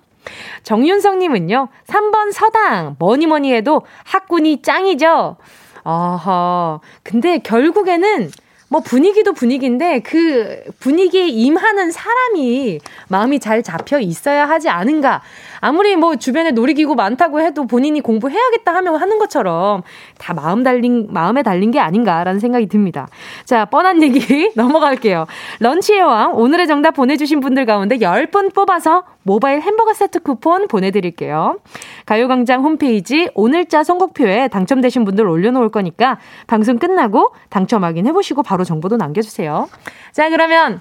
[0.62, 5.36] 정윤성님은요, 3번 서당, 뭐니 뭐니 해도 학군이 짱이죠?
[5.84, 6.80] 아하.
[7.02, 8.30] 근데 결국에는
[8.68, 15.22] 뭐 분위기도 분위기인데 그 분위기에 임하는 사람이 마음이 잘 잡혀 있어야 하지 않은가.
[15.60, 19.82] 아무리 뭐 주변에 놀이기구 많다고 해도 본인이 공부해야겠다 하면 하는 것처럼
[20.18, 23.08] 다 마음 달린, 마음에 달린 게 아닌가라는 생각이 듭니다.
[23.44, 25.26] 자, 뻔한 얘기 넘어갈게요.
[25.60, 31.58] 런치의 왕, 오늘의 정답 보내주신 분들 가운데 10분 뽑아서 모바일 햄버거 세트 쿠폰 보내드릴게요.
[32.06, 39.68] 가요광장 홈페이지 오늘자 선곡표에 당첨되신 분들 올려놓을 거니까 방송 끝나고 당첨 확인해보시고 바로 정보도 남겨주세요.
[40.12, 40.80] 자, 그러면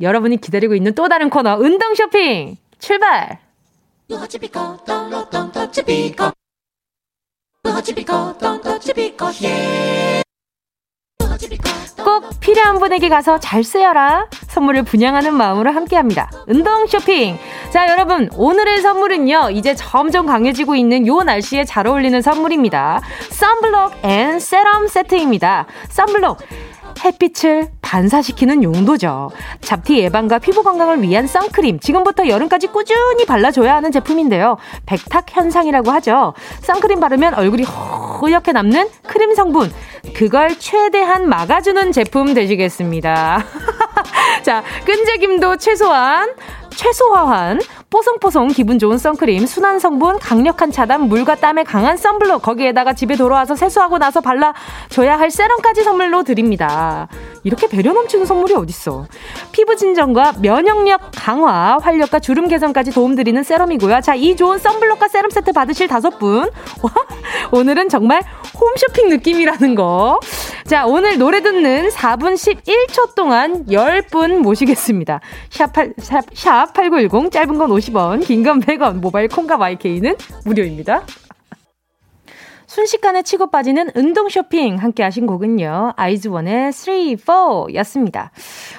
[0.00, 2.56] 여러분이 기다리고 있는 또 다른 코너, 운동 쇼핑!
[2.78, 3.38] 출발!
[12.04, 14.28] 꼭 필요한 분에게 가서 잘 쓰여라.
[14.48, 16.30] 선물을 분양하는 마음으로 함께 합니다.
[16.46, 17.38] 운동 쇼핑.
[17.70, 23.00] 자, 여러분, 오늘의 선물은요, 이제 점점 강해지고 있는 요 날씨에 잘 어울리는 선물입니다.
[23.30, 25.66] Sunblock and serum 세트입니다.
[25.88, 26.38] 썬블록.
[27.04, 29.30] 햇빛을 반사시키는 용도죠.
[29.60, 31.80] 잡티 예방과 피부 건강을 위한 선크림.
[31.80, 34.56] 지금부터 여름까지 꾸준히 발라줘야 하는 제품인데요.
[34.86, 36.34] 백탁 현상이라고 하죠.
[36.62, 39.72] 선크림 바르면 얼굴이 허옇게 남는 크림 성분.
[40.14, 43.44] 그걸 최대한 막아주는 제품 되시겠습니다.
[44.42, 46.34] 자, 끈적임도 최소한
[46.76, 53.16] 최소화한 뽀송뽀송 기분 좋은 선크림, 순한 성분, 강력한 차단, 물과 땀에 강한 선블록, 거기에다가 집에
[53.16, 57.08] 돌아와서 세수하고 나서 발라줘야 할 세럼까지 선물로 드립니다.
[57.44, 59.06] 이렇게 배려 넘치는 선물이 어딨어.
[59.52, 64.00] 피부 진정과 면역력 강화, 활력과 주름 개선까지 도움드리는 세럼이고요.
[64.00, 66.48] 자, 이 좋은 선블록과 세럼 세트 받으실 다섯 분.
[67.52, 68.22] 오늘은 정말
[68.58, 70.18] 홈쇼핑 느낌이라는 거.
[70.66, 75.20] 자, 오늘 노래 듣는 4분 11초 동안 10분 모시겠습니다.
[75.50, 75.94] 샵, 8,
[76.32, 81.02] 샵, 샵 8910, 짧은 건 50원, 긴 건 100원, 모바일 콩과 YK는 무료입니다.
[82.66, 85.94] 순식간에 치고 빠지는 운동 쇼핑 함께 하신 곡은요.
[85.96, 88.30] 아이즈원의 3, 4 였습니다.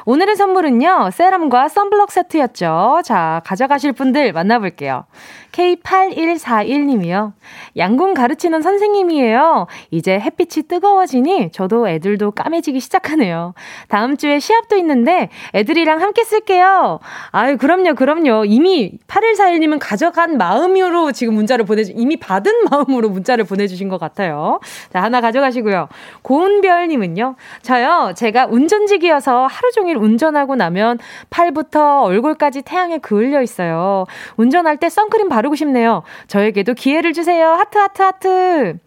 [0.05, 1.09] 오늘의 선물은요.
[1.11, 3.01] 세럼과 썬블럭 세트였죠.
[3.03, 5.05] 자, 가져가실 분들 만나볼게요.
[5.53, 7.33] K8141님이요.
[7.77, 9.67] 양궁 가르치는 선생님이에요.
[9.91, 13.53] 이제 햇빛이 뜨거워지니 저도 애들도 까매지기 시작하네요.
[13.87, 16.99] 다음 주에 시합도 있는데 애들이랑 함께 쓸게요.
[17.31, 18.45] 아유, 그럼요, 그럼요.
[18.45, 24.59] 이미 8141님은 가져간 마음으로 지금 문자를 보내주, 이미 받은 마음으로 문자를 보내주신 것 같아요.
[24.91, 25.87] 자, 하나 가져가시고요.
[26.23, 27.35] 고은별님은요.
[27.61, 30.97] 저요, 제가 운전직이어서 하루 종일 운전하고 나면
[31.29, 34.05] 팔부터 얼굴까지 태양에 그을려 있어요.
[34.37, 36.03] 운전할 때 선크림 바르 바르고 싶네요.
[36.27, 37.49] 저에게도 기회를 주세요.
[37.49, 38.77] 하트, 하트, 하트.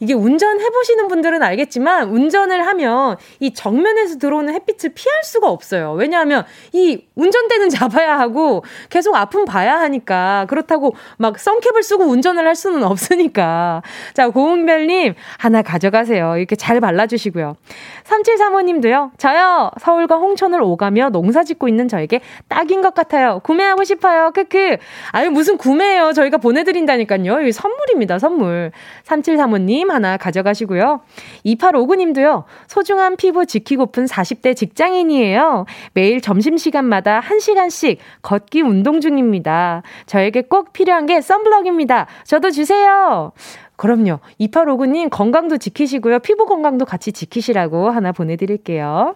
[0.00, 5.92] 이게 운전해보시는 분들은 알겠지만, 운전을 하면 이 정면에서 들어오는 햇빛을 피할 수가 없어요.
[5.92, 10.46] 왜냐하면 이 운전대는 잡아야 하고, 계속 아픔 봐야 하니까.
[10.48, 13.82] 그렇다고 막 선캡을 쓰고 운전을 할 수는 없으니까.
[14.14, 16.36] 자, 고은별님, 하나 가져가세요.
[16.38, 17.56] 이렇게 잘 발라주시고요.
[18.04, 23.40] 3735님도요, 저요, 서울과 홍천을 오가며 농사 짓고 있는 저에게 딱인 것 같아요.
[23.42, 24.30] 구매하고 싶어요.
[24.32, 24.76] 크크.
[25.12, 26.05] 아유, 무슨 구매예요.
[26.12, 27.42] 저희가 보내드린다니까요.
[27.42, 28.72] 이 선물입니다, 선물.
[29.04, 31.00] 3735님 하나 가져가시고요.
[31.44, 32.44] 2859님도요.
[32.66, 35.66] 소중한 피부 지키고픈 40대 직장인이에요.
[35.94, 39.82] 매일 점심시간마다 1시간씩 걷기 운동 중입니다.
[40.06, 42.06] 저에게 꼭 필요한 게 썬블럭입니다.
[42.24, 43.32] 저도 주세요.
[43.76, 44.20] 그럼요.
[44.40, 46.20] 2859님 건강도 지키시고요.
[46.20, 49.14] 피부 건강도 같이 지키시라고 하나 보내드릴게요.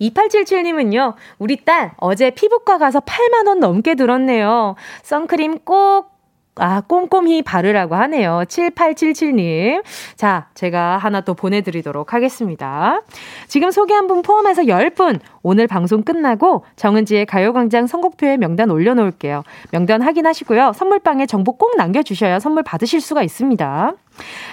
[0.00, 4.76] 2877님은요, 우리 딸 어제 피부과 가서 8만원 넘게 들었네요.
[5.02, 6.20] 선크림 꼭
[6.56, 8.42] 아, 꼼꼼히 바르라고 하네요.
[8.46, 9.82] 7877님.
[10.16, 13.00] 자, 제가 하나 또 보내드리도록 하겠습니다.
[13.48, 19.42] 지금 소개한 분 포함해서 10분, 오늘 방송 끝나고 정은지의 가요광장 선곡표에 명단 올려놓을게요.
[19.70, 20.72] 명단 확인하시고요.
[20.74, 23.94] 선물방에 정보 꼭 남겨주셔야 선물 받으실 수가 있습니다.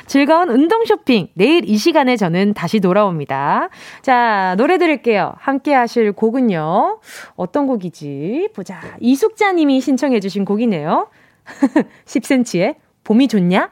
[0.06, 1.28] 즐거운 운동 쇼핑.
[1.34, 3.70] 내일 이 시간에 저는 다시 돌아옵니다.
[4.02, 5.34] 자, 노래 들을게요.
[5.38, 7.00] 함께 하실 곡은요.
[7.36, 8.50] 어떤 곡이지?
[8.56, 8.82] 보자.
[9.00, 11.10] 이숙자 님이 신청해 주신 곡이네요.
[12.06, 13.72] 10cm의 봄이 좋냐?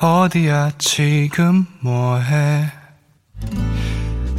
[0.00, 2.64] 어디야 지금 뭐해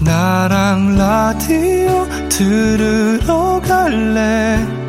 [0.04, 4.89] 나랑 라디오 들으러 갈래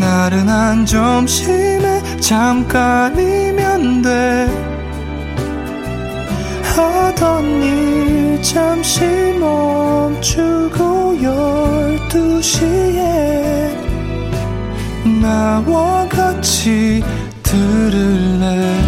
[0.00, 4.76] 나른한 점심에 잠깐이면 돼.
[6.62, 9.04] 하던 일 잠시
[9.40, 13.74] 멈추고 열두 시에
[15.22, 17.02] 나와 같이
[17.42, 18.78] 들을래?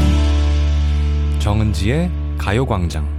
[1.38, 3.17] 정은지의 가요광장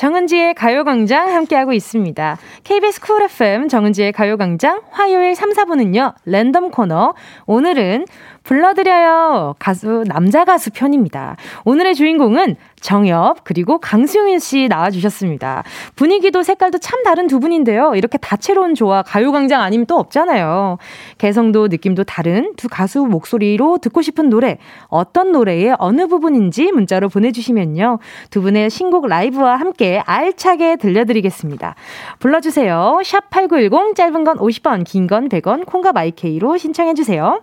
[0.00, 2.38] 정은지의 가요광장 함께하고 있습니다.
[2.64, 6.14] KBS 쿨 FM 정은지의 가요광장 화요일 3, 4분은요.
[6.24, 7.12] 랜덤 코너
[7.44, 8.06] 오늘은
[8.50, 9.54] 불러드려요.
[9.60, 11.36] 가수, 남자 가수 편입니다.
[11.64, 15.62] 오늘의 주인공은 정엽, 그리고 강수민 씨 나와주셨습니다.
[15.94, 17.92] 분위기도 색깔도 참 다른 두 분인데요.
[17.94, 20.78] 이렇게 다채로운 조화, 가요광장 아니면 또 없잖아요.
[21.18, 24.58] 개성도 느낌도 다른 두 가수 목소리로 듣고 싶은 노래,
[24.88, 28.00] 어떤 노래의 어느 부분인지 문자로 보내주시면요.
[28.30, 31.76] 두 분의 신곡 라이브와 함께 알차게 들려드리겠습니다.
[32.18, 32.98] 불러주세요.
[33.04, 37.42] 샵 8910, 짧은 건 50원, 긴 건 100원, 콩과 my K로 신청해주세요.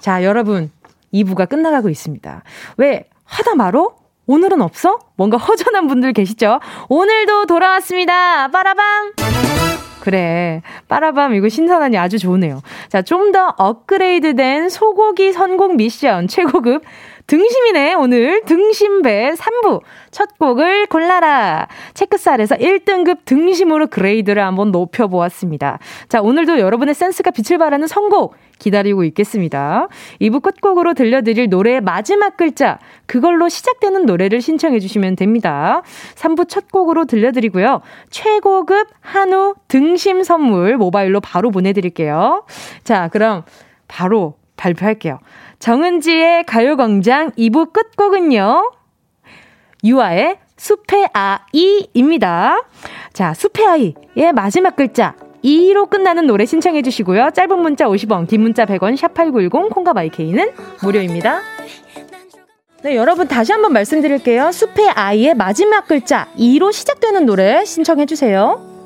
[0.00, 0.70] 자, 여러분.
[1.12, 2.42] 2부가 끝나가고 있습니다.
[2.76, 3.96] 왜 하다 말어?
[4.26, 4.98] 오늘은 없어?
[5.16, 6.60] 뭔가 허전한 분들 계시죠?
[6.90, 8.48] 오늘도 돌아왔습니다.
[8.48, 9.12] 빠라밤!
[10.00, 10.62] 그래.
[10.88, 12.60] 빠라밤 이거 신선하니 아주 좋으네요.
[12.88, 16.82] 자, 좀 더 업그레이드 된 소고기 선곡 미션 최고급
[17.28, 18.42] 등심이네, 오늘.
[18.46, 19.82] 등심배 3부.
[20.10, 21.68] 첫 곡을 골라라.
[21.92, 25.78] 체크살에서 1등급 등심으로 그레이드를 한번 높여보았습니다.
[26.08, 29.88] 자, 오늘도 여러분의 센스가 빛을 발하는 선곡 기다리고 있겠습니다.
[30.22, 35.82] 2부 끝곡으로 들려드릴 노래의 마지막 글자, 그걸로 시작되는 노래를 신청해주시면 됩니다.
[36.14, 37.82] 3부 첫 곡으로 들려드리고요.
[38.08, 42.46] 최고급 한우 등심 선물 모바일로 바로 보내드릴게요.
[42.84, 43.42] 자, 그럼
[43.86, 45.20] 바로 발표할게요.
[45.58, 48.72] 정은지의 가요광장 2부 끝곡은요.
[49.84, 52.64] 유아의 숲의 아이입니다.
[53.12, 57.30] 자, 숲의 아이의 마지막 글자 2로 끝나는 노래 신청해 주시고요.
[57.30, 60.50] 짧은 문자 50원, 긴 문자 100원, 샵8910, 콩과 마이케이는
[60.82, 61.40] 무료입니다.
[62.82, 64.52] 네, 여러분 다시 한번 말씀드릴게요.
[64.52, 68.77] 숲의 아이의 마지막 글자 2로 시작되는 노래 신청해 주세요.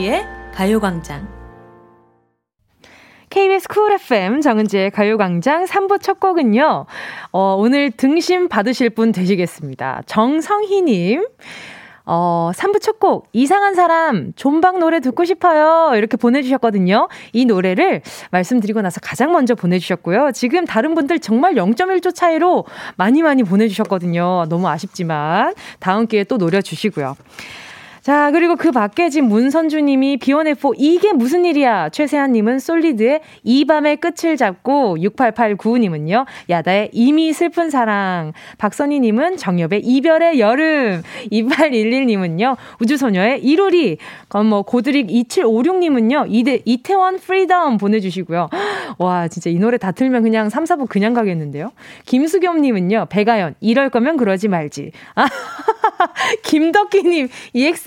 [0.00, 1.28] 정은지의 가요광장.
[3.28, 6.86] KBS Cool FM 정은지의 가요광장 3부 첫 곡은요,
[7.32, 10.02] 어, 오늘 등심 받으실 분 되시겠습니다.
[10.06, 11.26] 정성희님.
[12.06, 15.94] 어, 3부 첫 곡, 이상한 사람, 존박 노래 듣고 싶어요.
[15.96, 17.08] 이렇게 보내주셨거든요.
[17.34, 20.30] 이 노래를 말씀드리고 나서 가장 먼저 보내주셨고요.
[20.32, 22.64] 지금 다른 분들 정말 0.1초 차이로
[22.96, 24.46] 많이 많이 보내주셨거든요.
[24.48, 27.16] 너무 아쉽지만, 다음 기회에 또 노려주시고요.
[28.02, 31.90] 자, 그리고 그 밖에 지금 문선주님이 B1F4 이게 무슨 일이야?
[31.90, 36.24] 최세한님은 솔리드의 이 밤의 끝을 잡고 6889님은요.
[36.48, 38.32] 야다의 이미 슬픈 사랑.
[38.56, 41.02] 박선희님은 정엽의 이별의 여름.
[41.30, 42.56] 2811님은요.
[42.80, 43.98] 우주소녀의 이루리.
[44.48, 46.26] 뭐 고드립 2756님은요.
[46.28, 48.48] 이대, 이태원 Freedom 보내주시고요.
[48.98, 51.72] 와, 진짜 이 노래 다 틀면 그냥 3, 4부 그냥 가겠는데요.
[52.06, 53.06] 김수겸님은요.
[53.10, 54.92] 백아연 이럴 거면 그러지 말지.
[55.16, 55.26] 아,
[56.44, 57.28] 김덕기님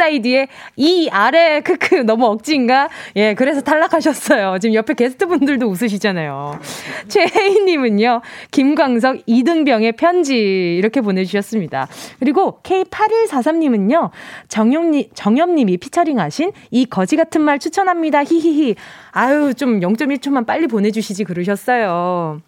[0.04, 2.90] EXID의 이 아래 크크 너무 억지인가?
[3.16, 4.60] 예, 그래서 탈락하셨어요.
[4.60, 6.60] 지금 옆에 게스트분들도 웃으시잖아요.
[7.08, 10.36] 최혜인님은요, 김광석 이등병의 편지
[10.78, 11.88] 이렇게 보내주셨습니다.
[12.20, 14.10] 그리고 K8143님은요,
[14.48, 18.24] 정영님, 정엽님이 피처링하신 이 거지 같은 말 추천합니다.
[18.24, 18.76] 히히히.
[19.12, 22.42] 아유, 좀 0.1초만 빨리 보내주시지 그러셨어요.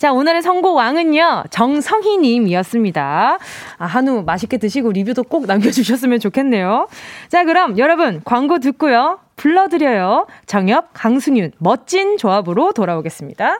[0.00, 3.38] 자, 오늘의 선곡왕은요, 정성희님이었습니다.
[3.76, 6.88] 아, 한우 맛있게 드시고 리뷰도 꼭 남겨주셨으면 좋겠네요.
[7.28, 9.18] 자, 그럼 여러분, 광고 듣고요.
[9.36, 10.26] 불러드려요.
[10.46, 13.58] 정엽, 강승윤, 멋진 조합으로 돌아오겠습니다.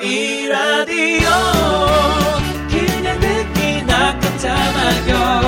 [0.00, 1.28] 이 라디오
[2.70, 5.42] 그냥 듣기나 깜짝마요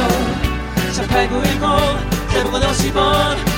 [0.93, 3.58] 18910 대목원 50원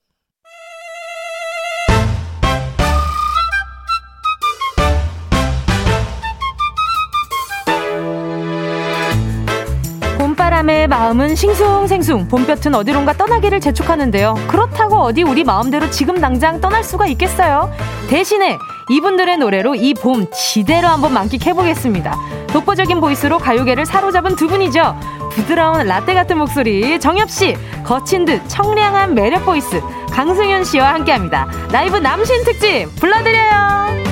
[10.61, 14.35] 봄바람의 마음은 싱숭생숭 봄볕은 어디론가 떠나기를 재촉하는데요.
[14.47, 17.71] 그렇다고 어디 우리 마음대로 지금 당장 떠날 수가 있겠어요?
[18.09, 18.57] 대신에
[18.89, 22.15] 이분들의 노래로 이 봄 지대로 한번 만끽해보겠습니다.
[22.47, 24.97] 독보적인 voice로 가요계를 사로잡은 두 분이죠.
[25.31, 31.47] 부드러운 라떼 같은 목소리 정엽 씨, 거친 듯 청량한 매력 voice 강승윤 씨와 함께합니다.
[31.71, 34.10] 라이브 남신 특집 불러드려요.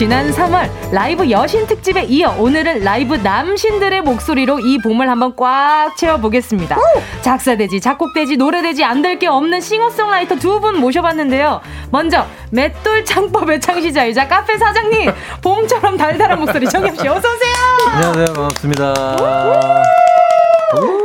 [0.00, 6.74] 지난 3월 라이브 여신 특집에 이어 오늘은 라이브 남신들의 목소리로 이 봄을 한번 꽉 채워보겠습니다.
[7.20, 11.60] 작사되지, 작곡되지, 노래되지 안 될 게 없는 싱어송라이터 두 분 모셔봤는데요.
[11.90, 17.92] 먼저 맷돌 창법의 창시자이자 카페 사장님 봄처럼 달달한 목소리 정엽 씨 어서 오세요.
[17.92, 18.94] 안녕하세요 반갑습니다.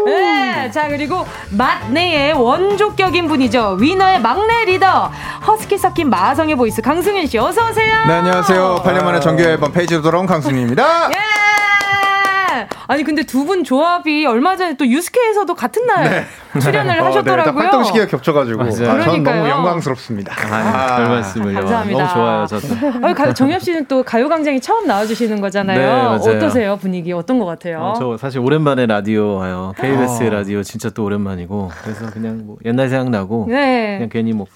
[0.05, 0.24] 네,
[0.71, 3.77] 자 그리고 막내의 원조격인 분이죠.
[3.79, 5.11] 위너의 막내 리더
[5.45, 8.05] 허스키 섞인 마성의 voice 강승윤 씨 어서 오세요.
[8.07, 8.81] 네, 안녕하세요.
[8.83, 11.09] 8년 만에 정규 앨범 페이지로 돌아온 강승윤입니다.
[11.11, 11.54] 예!
[12.87, 16.25] 아니 근데 두 분 조합이 얼마 전에 또 유스케에서도 같은 날
[16.59, 17.53] 출연을 어, 하셨더라고요.
[17.53, 18.61] 네, 활동 시기가 겹쳐가지고.
[18.63, 19.35] 아, 전 그러니까요.
[19.37, 20.33] 너무 영광스럽습니다.
[20.51, 21.59] 아, 별 말씀을요.
[21.59, 21.99] 감사합니다.
[21.99, 23.05] 너무 좋아요, 저도.
[23.05, 25.77] 아니, 가- 정엽 씨는 또 가요광장에 처음 나와주시는 거잖아요.
[25.79, 26.15] 네, 맞아요.
[26.37, 27.79] 어떠세요 분위기 어떤 것 같아요?
[27.81, 29.73] 어, 저 사실 오랜만에 라디오 와요.
[29.77, 30.29] KBS 어.
[30.29, 33.97] 라디오 진짜 또 오랜만이고 그래서 그냥 뭐 옛날 생각나고 네.
[33.97, 34.47] 그냥 괜히 뭐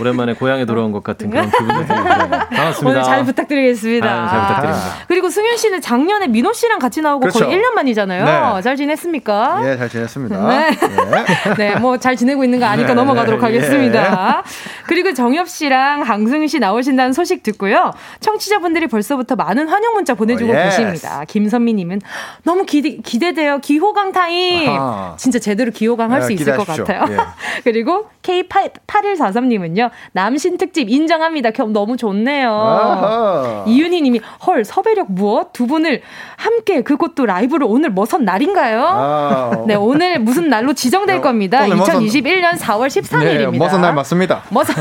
[0.00, 2.28] 오랜만에 고향에 돌아온 것 같은 그런 기분도 들고 그래요.
[2.28, 2.88] 반갑습니다.
[2.90, 4.06] 오늘 잘 부탁드리겠습니다.
[4.08, 4.94] 아, 잘 부탁드립니다.
[5.08, 7.44] 그리고 승윤 씨는 작년에 민호 씨랑 같이 나오고 그렇죠.
[7.44, 8.56] 거의 1년 만이잖아요.
[8.56, 8.62] 네.
[8.62, 9.60] 잘 지냈습니까?
[9.64, 10.48] 예, 잘 지냈습니다.
[10.48, 10.70] 네.
[10.70, 11.54] 예.
[11.58, 14.42] 네, 뭐 잘 지내고 있는 거 아니까 네, 넘어가도록 네, 하겠습니다.
[14.86, 17.92] 그리고 정엽 씨랑 강승윤 씨 나오신다는 소식 듣고요.
[18.20, 20.78] 청취자분들이 벌써부터 많은 환영 문자 보내주고 오, yes.
[20.78, 21.24] 계십니다.
[21.26, 22.00] 김선미 님은
[22.44, 23.58] 너무 기대, 기대돼요.
[23.58, 24.68] 귀호강 타임.
[24.68, 25.14] 아하.
[25.18, 26.66] 진짜 제대로 귀호강 할 네, 수 있을 것.
[26.66, 27.04] 같아요.
[27.10, 27.16] 예.
[27.64, 29.87] 그리고 K8143님은요.
[30.12, 31.50] 남신 특집 인정합니다.
[31.50, 32.50] 겸 너무 좋네요.
[32.50, 33.64] 아하.
[33.66, 35.52] 이윤희 님이 헐 섭외력 무엇?
[35.52, 36.02] 두 분을
[36.36, 38.84] 함께 그것도 라이브를 오늘 머선 날인가요?
[38.86, 41.64] 아, 네, 오늘 무슨 날로 지정될 네, 겁니다.
[41.64, 43.50] 오늘 머선- 2021년 4월 13일입니다.
[43.52, 44.42] 네, 머선 날 맞습니다.
[44.50, 44.76] 머선,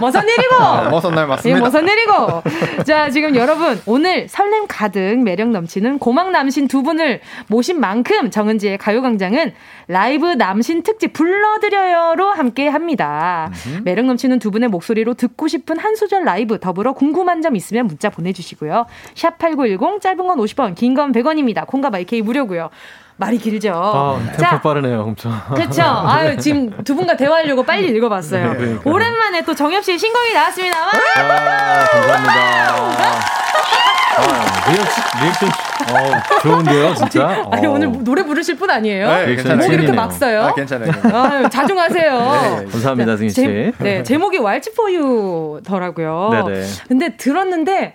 [0.00, 0.54] 머선 일이고!
[0.56, 1.60] 아, 머선 날 예, 맞습니다.
[1.60, 2.42] 머선 일이고!
[2.84, 8.78] 자, 지금 여러분, 오늘 설렘 가득 매력 넘치는 고막 남신 두 분을 모신 만큼 정은지의
[8.78, 9.52] 가요광장은
[9.88, 13.50] 라이브 남신 특집 불러드려요로 함께 합니다.
[13.84, 18.08] 매력 넘치는 두 분의 목소리로 듣고 싶은 한 소절 라이브 더불어 궁금한 점 있으면 문자
[18.10, 18.86] 보내주시고요.
[19.16, 21.66] 샵 8910 짧은 건 50원, 긴 건 100원입니다.
[21.66, 22.70] 콩과 마이케이 무료고요.
[23.16, 23.72] 말이 길죠.
[23.74, 25.32] 아, 템포 빠르네요, 엄청.
[25.54, 25.82] 그렇죠.
[26.06, 28.52] 아유, 지금 두 분과 대화하려고 빨리 읽어봤어요.
[28.54, 30.76] 네, 오랜만에 또 정엽 씨의 신곡이 나왔습니다.
[30.80, 30.90] 와!
[31.18, 32.21] 아,
[34.72, 37.44] reaction, reaction, 어, 좋은데요, 진짜?
[37.50, 37.72] 아니, 어.
[37.72, 39.06] 오늘 노래 부르실 분 아니에요?
[39.08, 39.68] 네, 리액션 괜찮아요.
[39.68, 39.92] 목 이렇게.
[39.92, 40.42] 막 써요?
[40.42, 40.90] 아, 괜찮아요.
[41.12, 42.58] 아유, 자중하세요.
[42.60, 43.34] 네, 감사합니다, 승윤 씨.
[43.36, 46.30] 제, 네, 제목이 Waltz For You더라고요.
[46.46, 46.66] 네네.
[46.88, 47.94] 근데 들었는데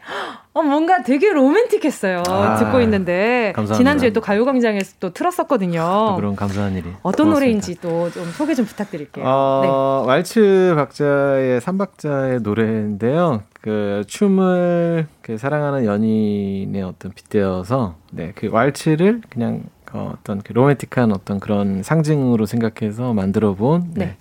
[0.58, 2.24] 어, 뭔가 되게 로맨틱했어요.
[2.28, 3.78] 아, 듣고 있는데 감사합니다.
[3.78, 5.80] 지난주에 또 가요광장에서 또 틀었었거든요.
[6.10, 6.90] 또 그런 감사한 일이.
[7.04, 7.34] 어떤 고맙습니다.
[7.34, 9.24] 노래인지 또 좀 소개 좀 부탁드릴게요.
[9.28, 13.44] 어, 왈츠 박자의 삼박자의 노래인데요.
[13.62, 21.12] 그 춤을 그 사랑하는 연인의 어떤 빗대어서 네, 그 왈츠를 그냥 어, 어떤 그 로맨틱한
[21.12, 24.06] 어떤 그런 상징으로 생각해서 만들어 본 네.
[24.06, 24.18] 네.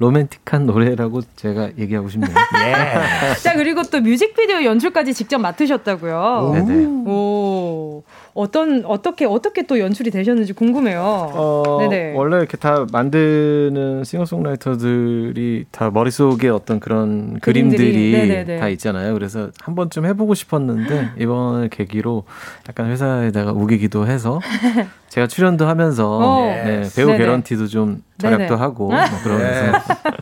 [0.00, 2.32] 로맨틱한 노래라고 제가 얘기하고 싶네요.
[2.54, 3.34] 네.
[3.42, 6.52] 자 그리고 또 뮤직비디오 연출까지 직접 맡으셨다고요.
[6.54, 6.86] 네네.
[7.06, 11.00] 오 어떤 어떻게 어떻게 또 연출이 되셨는지 궁금해요.
[11.02, 12.14] 어, 네네.
[12.14, 18.58] 원래 이렇게 다 만드는 싱어송라이터들이 다 머릿속에 어떤 그런 그림들이, 그림들이 네네네.
[18.58, 19.12] 다 있잖아요.
[19.12, 22.24] 그래서 한 번쯤 해보고 싶었는데 이번을 계기로
[22.70, 24.40] 약간 회사에다가 우기기도 해서
[25.10, 26.44] 제가 출연도 하면서 오.
[26.46, 27.18] 네, 배우 네네.
[27.18, 28.60] 개런티도 좀 절약도 네네.
[28.60, 29.78] 하고 뭐 그러면서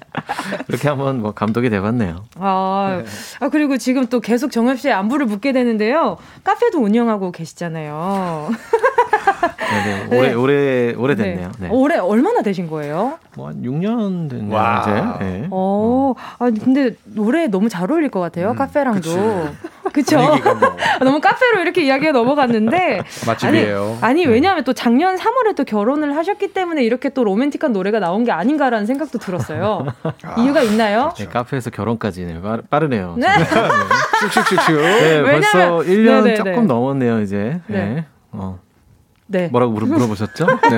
[0.66, 2.24] 그렇게 한번 뭐 감독이 돼봤네요.
[2.38, 3.02] 아,
[3.40, 6.16] 아 그리고 지금 또 계속 정엽 씨의 안부를 묻게 되는데요.
[6.42, 8.48] 카페도 운영하고 계시잖아요.
[9.84, 10.16] 네, 네.
[10.16, 11.52] 오래 오래 오래 됐네요.
[11.58, 11.68] 네.
[11.70, 13.18] 올해 얼마나 되신 거예요?
[13.36, 14.54] 뭐 한 6년 됐네요.
[14.54, 15.16] 와.
[15.18, 15.24] 이제.
[15.24, 15.48] 네.
[15.50, 18.54] 어, 아 근데 노래 너무 잘 어울릴 것 같아요.
[18.54, 19.48] 카페랑도.
[19.92, 20.16] 그쵸?
[20.18, 20.36] 뭐.
[21.00, 23.02] 너무 카페로 이렇게 이야기가 넘어갔는데.
[23.26, 23.98] 맛집이에요.
[24.00, 28.24] 아니, 아니, 왜냐하면 또 작년 3월에 또 결혼을 하셨기 때문에 이렇게 또 로맨틱한 노래가 나온
[28.24, 29.86] 게 아닌가라는 생각도 들었어요.
[30.38, 31.12] 이유가 있나요?
[31.16, 33.16] 네, 카페에서 결혼까지는 빠르, 빠르네요.
[33.18, 33.26] 네.
[33.28, 34.76] 슉슉슉슉.
[34.76, 36.34] 네, 왜냐면- 벌써 1년 네네네.
[36.36, 37.60] 조금 넘었네요, 이제.
[37.66, 37.78] 네.
[37.94, 38.04] 네.
[38.32, 38.58] 어,
[39.30, 39.48] 네.
[39.48, 40.46] 뭐라고 물어, 물어보셨죠?
[40.46, 40.76] 네.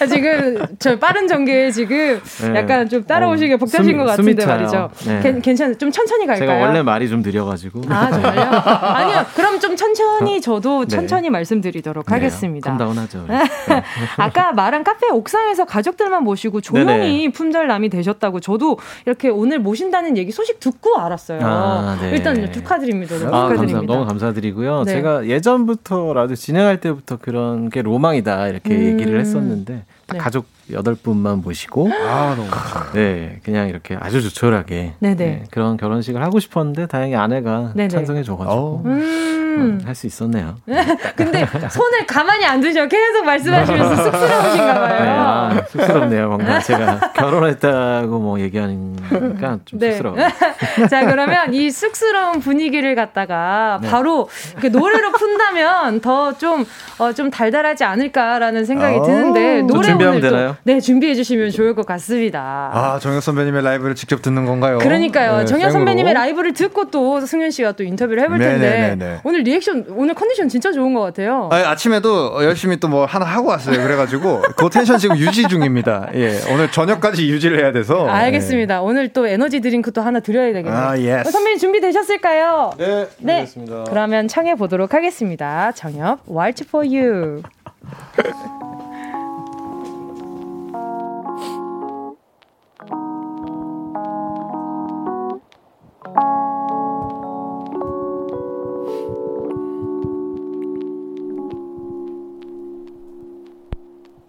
[0.00, 2.54] 아, 지금 저 빠른 전개에 지금 네.
[2.60, 4.46] 약간 좀 따라오시기 어, 숨이- 것 같은데.
[4.46, 4.90] 말이죠.
[5.06, 5.20] 네.
[5.22, 6.48] 괜- 괜찮, 좀 천천히 갈까요?
[6.48, 7.82] 제가 원래 말이 좀 느려가지고.
[7.88, 8.42] 아 정말요?
[8.42, 9.26] 아니요.
[9.34, 10.88] 그럼 좀 천천히 저도 네.
[10.96, 12.70] 천천히 말씀드리도록 네, 하겠습니다.
[12.70, 13.26] 컴다운하죠.
[13.28, 13.34] 우리.
[14.18, 17.32] 아까 말한 카페 옥상에서 가족들만 모시고 조용히 네네.
[17.32, 21.40] 품절남이 되셨다고 저도 이렇게 오늘 모신다는 얘기 소식 듣고 알았어요.
[21.42, 22.10] 아, 네.
[22.10, 23.16] 일단 축하드립니다.
[23.18, 23.92] 너무 아, 감사, 축하드립니다.
[23.92, 24.84] 너무 감사드리고요.
[24.84, 24.92] 네.
[24.94, 28.82] 제가 예전부터 라디오 진행할 때부터 그런 게 로망이다 이렇게 음.
[28.82, 30.18] 얘기를 했었는데 딱 네.
[30.18, 32.92] 가족 여덟 분만 모시고 아, 너무 감사합니다.
[32.92, 35.14] 네 그냥 이렇게 아주 조촐하게 네네.
[35.14, 37.88] 네, 그런 결혼식을 하고 싶었는데 다행히 아내가 네네.
[37.88, 38.82] 찬성해 줘가지고 어우.
[38.86, 39.80] 음.
[39.84, 40.56] 할수 있었네요.
[41.14, 42.86] 근데 손을 가만히 안 두셔.
[42.88, 45.20] 계속 말씀하시면서 쑥스러우신가 네, 봐요.
[45.20, 46.28] 아, 쑥스럽네요.
[46.28, 49.92] 뭔가 제가 결혼했다고 뭐 얘기하니까 좀 네.
[49.92, 50.28] 쑥스러워요.
[50.90, 53.90] 자, 그러면 이 쑥스러운 분위기를 갖다가 네.
[53.90, 54.28] 바로
[54.60, 56.64] 그 노래로 푼다면 더 좀,
[56.98, 59.02] 어, 좀 달달하지 않을까라는 생각이 오.
[59.02, 60.56] 드는데, 또 노래 준비하면 되나요?
[60.64, 62.70] 네, 준비해 주시면 좋을 것 같습니다.
[62.72, 64.78] 아, 정혁 선배님의 라이브를 직접 듣는 건가요?
[64.78, 65.38] 그러니까요.
[65.40, 65.70] 네, 생으로.
[65.70, 69.20] 선배님의 라이브를 듣고 또 승윤 씨가 또 인터뷰를 해볼 텐데 네네네네.
[69.24, 71.48] 오늘 리액션 오늘 컨디션 진짜 좋은 것 같아요.
[71.52, 73.82] 아, 아침에도 열심히 또 뭐 하나 하고 왔어요.
[73.82, 76.10] 그래가지고 그 텐션 지금 유지 중입니다.
[76.14, 78.06] 예, 오늘 저녁까지 유지를 해야 돼서.
[78.06, 78.82] 알겠습니다.
[78.82, 80.74] 오늘 또 에너지 드링크 또 하나 드려야 되겠네요.
[80.74, 81.28] 아, yes.
[81.28, 82.72] 어, 선배님 준비되셨을까요?
[82.76, 83.34] 네, 네.
[83.36, 83.84] 알겠습니다.
[83.88, 85.72] 그러면 청해 보도록 하겠습니다.
[85.72, 87.42] 정엽, Waltz For You.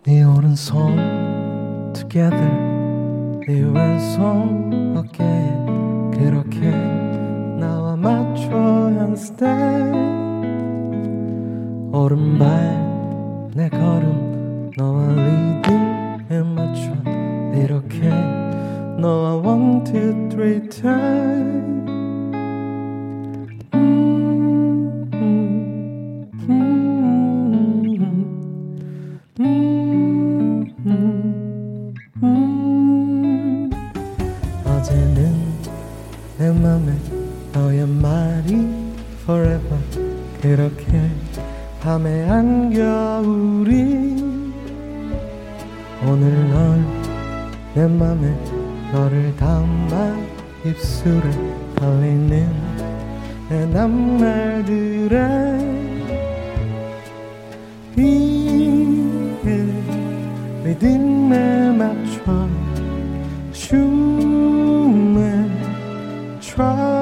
[0.05, 0.97] 네 오른손
[1.93, 2.51] together.
[3.47, 5.51] 네 왼손 어깨에
[6.13, 6.59] 그렇게
[7.59, 9.49] 나와 맞춰 한 step
[11.93, 16.91] 오른발 내 걸음 너와 리듬에 맞춰.
[17.55, 18.09] 이렇게
[18.99, 21.63] 너와 one two three time
[23.73, 26.49] 음, 음, 음,
[29.39, 29.43] 음,
[39.23, 39.79] forever.
[40.41, 41.09] 그렇게
[42.29, 44.21] 안겨 우리
[46.05, 47.03] 오늘 널
[47.75, 48.31] 내 맘에
[48.91, 50.15] 너를 담아
[50.63, 51.31] 입술에
[51.75, 52.47] 달리는
[53.49, 55.17] 내 낱말들에
[57.97, 59.65] 이게
[60.63, 62.47] 리듬에 맞춰
[63.51, 65.49] 춤에
[66.39, 66.92] try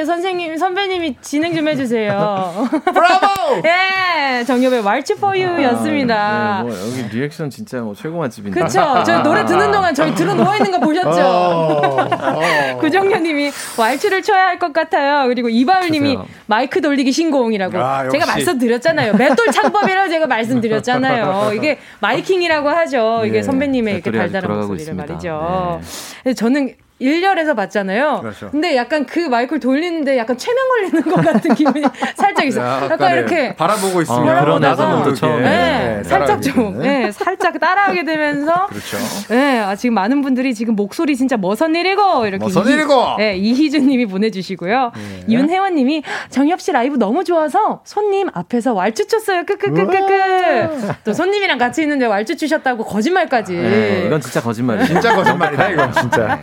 [0.00, 0.04] 같아요.
[0.04, 2.68] 선생님, 선배님이 진행 좀 해주세요.
[2.84, 3.26] 브라보!
[3.66, 6.62] 예, 정엽의 Waltz For You였습니다.
[6.64, 8.60] 네, 뭐 여기 리액션 진짜 뭐 최고 맛집인데.
[8.60, 9.02] 그쵸.
[9.04, 12.78] 저 노래 듣는 동안 저희 들어 누워 있는 거 어, 보셨죠?
[12.80, 15.26] 구정현님이 왈츠를 춰야 할 것 같아요.
[15.28, 16.18] 그리고 이바울님이.
[16.46, 17.78] 마이크 돌리기 신공이라고.
[17.78, 18.08] 아.
[18.10, 19.14] 제가 말씀드렸잖아요.
[19.14, 21.52] 맷돌 창법이라고 제가 말씀드렸잖아요.
[21.54, 23.22] 이게 miking이라고 하죠.
[23.24, 25.06] 이게 예, 선배님의 이렇게 달달한 목소리를 있습니다.
[25.06, 25.80] 말이죠.
[26.22, 28.18] 근데 저는 1열에서 봤잖아요.
[28.22, 28.50] 그렇죠.
[28.50, 31.84] 근데 약간 그 마이크를 돌리는데 약간 최면 걸리는 것 같은 기분이
[32.14, 32.66] 살짝 있어요.
[32.66, 35.40] 약간 약간의 이렇게 바라보고 있으면 어, 그런 나도 애정도 모르게 처음에.
[35.42, 36.78] 네, 살짝 좀.
[36.78, 38.66] 네, 살짝 따라하게 되면서.
[38.70, 38.96] 그렇죠.
[39.28, 43.14] 네, 아, 지금 많은 분들이 지금 목소리 진짜 머선 일이고 이렇게 머선 이희- 일이고!
[43.18, 44.92] 네, 이희준님이 보내주시고요.
[44.94, 45.34] 네.
[45.34, 49.44] 윤혜원님이 정엽 씨 라이브 너무 좋아서 손님 앞에서 왈츠 쳤어요.
[49.44, 50.94] 크크크크크.
[51.04, 53.54] 또 손님이랑 같이 있는데 왈츠 추셨다고 거짓말까지.
[53.54, 54.86] 네, 이건 진짜 거짓말이에요.
[54.86, 56.38] 진짜 거짓말이다 이거 진짜.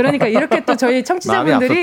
[0.00, 1.82] 그러니까 이렇게 또 저희 청취자분들이.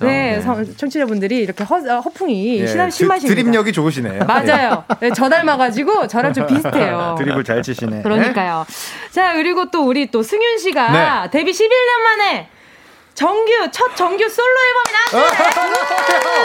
[0.00, 0.40] 네, 네.
[0.40, 3.34] 성- 청취자분들이 이렇게 허, 어, 허풍이 예, 심하, 드- 심하십니다.
[3.34, 4.24] 드립력이 좋으시네요.
[4.24, 4.84] 맞아요.
[5.00, 7.16] 네, 저 닮아가지고 저랑 좀 비슷해요.
[7.18, 7.18] 예.
[7.24, 8.02] 드립을 잘 치시네.
[8.02, 8.66] 그러니까요.
[9.10, 11.30] 자, 그리고 또 우리 또 승윤 씨가 네.
[11.30, 12.48] 데뷔 11년 만에
[13.14, 16.44] 정규, 첫 정규 솔로 앨범이 나왔어요.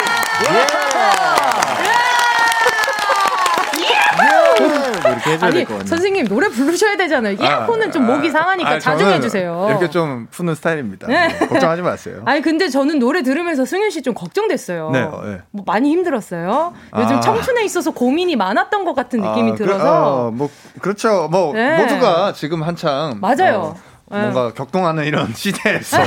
[5.00, 5.86] 이렇게 해줘야 아니, 될것 같네요.
[5.88, 7.34] 선생님 노래 부르셔야 되잖아요.
[7.40, 9.68] 이어폰은 좀 목이 상하니까 아, 자중해 주세요.
[9.70, 11.08] 이렇게 좀 푸는 스타일입니다.
[11.08, 11.28] 네.
[11.30, 12.22] 네, 걱정하지 마세요.
[12.28, 14.90] 아니 근데 저는 노래 들으면서 승윤 씨 좀 걱정됐어요.
[14.92, 15.38] 네, 어, 네.
[15.52, 16.74] 뭐 많이 힘들었어요.
[16.98, 17.20] 요즘 아.
[17.20, 20.50] 청춘에 있어서 고민이 많았던 것 같은 느낌이 아, 그- 들어서 어, 뭐
[20.82, 21.28] 그렇죠.
[21.30, 21.78] 뭐 네.
[21.78, 23.76] 모두가 지금 한창 맞아요.
[24.12, 26.02] 어, 뭔가 격동하는 이런 시대에서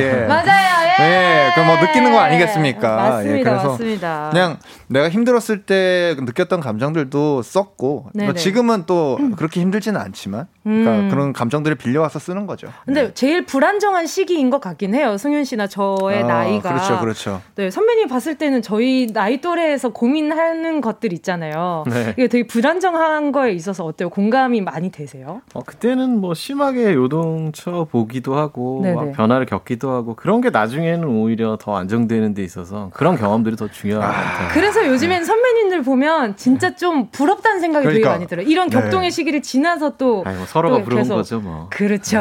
[0.00, 0.26] 예.
[0.28, 0.87] 맞아요.
[1.00, 1.02] 예.
[1.02, 2.96] 네, 그뭐 느끼는 거 아니겠습니까?
[2.96, 3.38] 맞습니다.
[3.38, 4.30] 예, 그래서 맞습니다.
[4.32, 8.32] 그냥 내가 힘들었을 때 느꼈던 감정들도 썼고 뭐.
[8.34, 11.08] 지금은 또 그렇게 힘들지는 않지만 그러니까 음.
[11.08, 12.68] 그런 감정들을 빌려와서 쓰는 거죠.
[12.84, 15.16] 근데 제일 불안정한 시기인 것 같긴 해요.
[15.16, 16.74] 승윤 씨나 저의 아, 나이가.
[16.74, 17.40] 그렇죠, 그렇죠.
[17.54, 21.84] 네, 선배님 봤을 때는 저희 나이 또래에서 고민하는 것들 있잖아요.
[21.88, 22.14] 네.
[22.18, 24.10] 이게 되게 불안정한 거에 있어서 어때요?
[24.10, 25.40] 공감이 많이 되세요?
[25.54, 31.76] 어, 그때는 뭐 심하게 요동쳐 보기도 하고 변화를 겪기도 하고 그런 게 나중에는 오히려 더
[31.76, 34.48] 안정되는 데 있어서 그런 경험들이 더 중요한 것 같아요.
[34.52, 38.10] 그래서 요즘엔 선배님들 보면 진짜 좀 부럽다는 생각이 되게 그러니까.
[38.10, 38.46] 많이 들어요.
[38.46, 38.80] 이런 네.
[38.80, 40.22] 격동의 시기를 지나서 또.
[40.26, 41.66] 아이고, 서로가 또 부러운 계속- 거죠 뭐.
[41.70, 42.20] 그렇죠.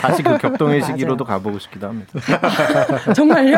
[0.00, 0.82] 다시 그 격동의.
[0.90, 2.12] 시기로도 가보고 싶기도 합니다.
[3.14, 3.56] 정말요?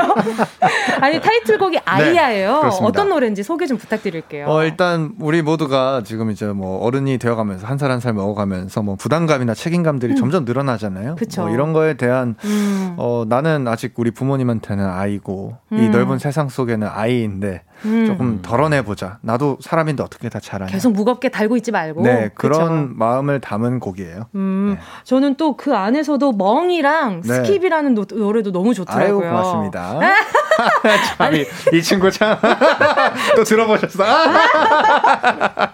[1.00, 2.62] 아니, 타이틀곡이 아이야예요.
[2.62, 2.68] 네.
[2.82, 4.46] 어떤 노래인지 소개 좀 부탁드릴게요.
[4.48, 8.96] 어, 일단 우리 모두가 지금 이제 뭐 어른이 되어가면서 한 살 한 살 먹어가면서 뭐
[8.96, 11.10] 부담감이나 책임감들이 점점 늘어나잖아요.
[11.12, 11.16] 음.
[11.16, 11.42] 그쵸.
[11.42, 12.94] 뭐 이런 거에 대한 음.
[12.96, 15.90] 어 나는 아직 우리 부모님한테는 아이고 이 음.
[15.90, 18.06] 넓은 세상 속에는 아이인데 음.
[18.06, 19.18] 조금 덜어내 보자.
[19.22, 20.70] 나도 사람인데 어떻게 다 잘하냐.
[20.70, 22.02] 계속 무겁게 달고 있지 말고.
[22.02, 22.94] 네 그런 그쵸?
[22.98, 24.28] 마음을 담은 곡이에요.
[24.34, 27.42] 음, 저는 또 그 안에서도 멍이랑 네.
[27.42, 29.30] skip이라는 노, 노래도 너무 아유 좋더라고요.
[29.30, 30.00] 고맙습니다.
[31.16, 32.36] 참, 이, 이 친구 참
[33.36, 34.02] 또 들어보셨어?
[34.04, 35.72] 아,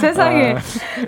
[0.00, 0.56] 세상에.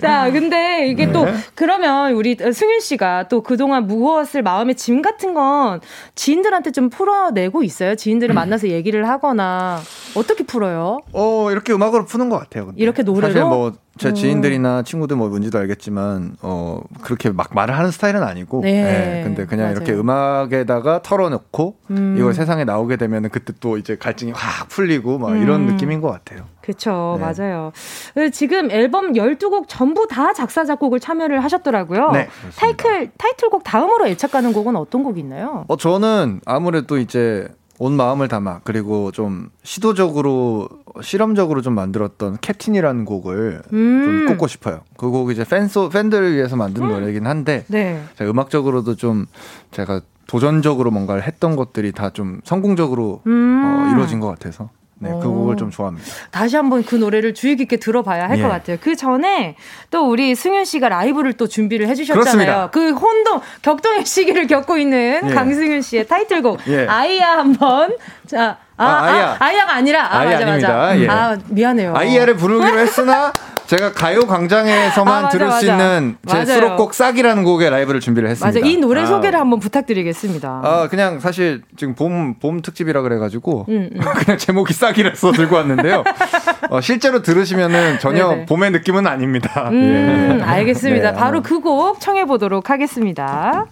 [0.01, 1.33] 자, 근데 이게 또 네.
[1.55, 5.81] 그러면 우리 승윤 씨가 또 그동안 무거웠을 마음의 짐 같은 건
[6.15, 7.95] 지인들한테 좀 풀어내고 있어요.
[7.95, 9.79] 지인들을 만나서 얘기를 하거나
[10.15, 10.99] 어떻게 풀어요?
[11.13, 12.67] 어 이렇게 음악으로 푸는 것 같아요.
[12.67, 12.81] 근데.
[12.81, 13.27] 이렇게 노래로?
[13.27, 14.13] 사실 뭐제 음.
[14.13, 18.61] 지인들이나 친구들 뭐 뭔지도 알겠지만 어 그렇게 막 말을 하는 스타일은 아니고.
[18.61, 18.83] 네.
[18.83, 19.75] 네, 근데 그냥 맞아요.
[19.75, 22.15] 이렇게 음악에다가 털어놓고 음.
[22.17, 25.65] 이걸 세상에 나오게 되면 은 그때 또 이제 갈증이 확 풀리고 막 이런 음.
[25.67, 26.45] 느낌인 것 같아요.
[26.61, 27.25] 그쵸, 네.
[27.25, 27.71] 맞아요.
[28.13, 32.11] 그 지금 앨범 12곡 전부 다 작사, 작곡을 참여를 하셨더라고요.
[32.11, 35.65] 네, 타이틀, 타이틀곡 다음으로 애착 가는 곡은 어떤 곡이 있나요?
[35.67, 37.47] 어 저는 아무래도 이제
[37.79, 40.67] 온 마음을 담아 그리고 좀 시도적으로
[41.01, 44.03] 실험적으로 좀 만들었던 캡틴이라는 곡을 음.
[44.05, 44.81] 좀 꼽고 싶어요.
[44.97, 48.01] 그 곡이 이제 팬소 팬들을 위해서 만든 노래이긴 한데 네.
[48.17, 49.25] 제가 음악적으로도 좀
[49.71, 53.63] 제가 도전적으로 뭔가를 했던 것들이 다 좀 성공적으로 음.
[53.65, 54.69] 어, 이루어진 것 같아서
[55.01, 55.33] 네, 그 오.
[55.33, 56.05] 곡을 좀 좋아합니다.
[56.29, 58.43] 다시 한번 그 노래를 주의 깊게 들어봐야 할것 예.
[58.43, 58.77] 같아요.
[58.81, 59.55] 그 전에
[59.89, 62.21] 또 우리 승윤 씨가 라이브를 또 준비를 해주셨잖아요.
[62.21, 62.69] 그렇습니다.
[62.69, 65.33] 그 혼동, 격동의 시기를 겪고 있는 예.
[65.33, 66.85] 강승윤 씨의 타이틀곡 예.
[66.87, 67.95] 아이야 한번
[68.27, 68.57] 자.
[68.79, 69.37] 아, 아, 아이야.
[69.39, 70.81] 아, 이야가 아니라 아, 아이 맞아, 맞아.
[70.83, 70.99] 아닙니다.
[70.99, 71.07] 예.
[71.09, 71.93] 아 미안해요.
[71.95, 73.31] 아이야를 부르기로 했으나
[73.67, 75.71] 제가 가요 광장에서만 아, 맞아, 들을 수 맞아.
[75.73, 76.45] 있는 제 맞아요.
[76.47, 78.59] 수록곡 싹이라는 곡의 라이브를 준비를 했습니다.
[78.59, 78.67] 맞아.
[78.67, 79.05] 이 노래 아.
[79.05, 80.61] 소개를 한번 부탁드리겠습니다.
[80.63, 83.99] 아 그냥 사실 지금 봄 봄 특집이라 그래가지고 음, 음.
[84.25, 86.03] 그냥 제목이 싹이라서 들고 왔는데요.
[86.71, 88.45] 어, 실제로 들으시면은 전혀 네네.
[88.45, 89.69] 봄의 느낌은 아닙니다.
[89.69, 90.43] 음, 예.
[90.43, 91.11] 알겠습니다.
[91.11, 91.41] 네, 바로.
[91.41, 93.65] 그 곡 청해 보도록 하겠습니다.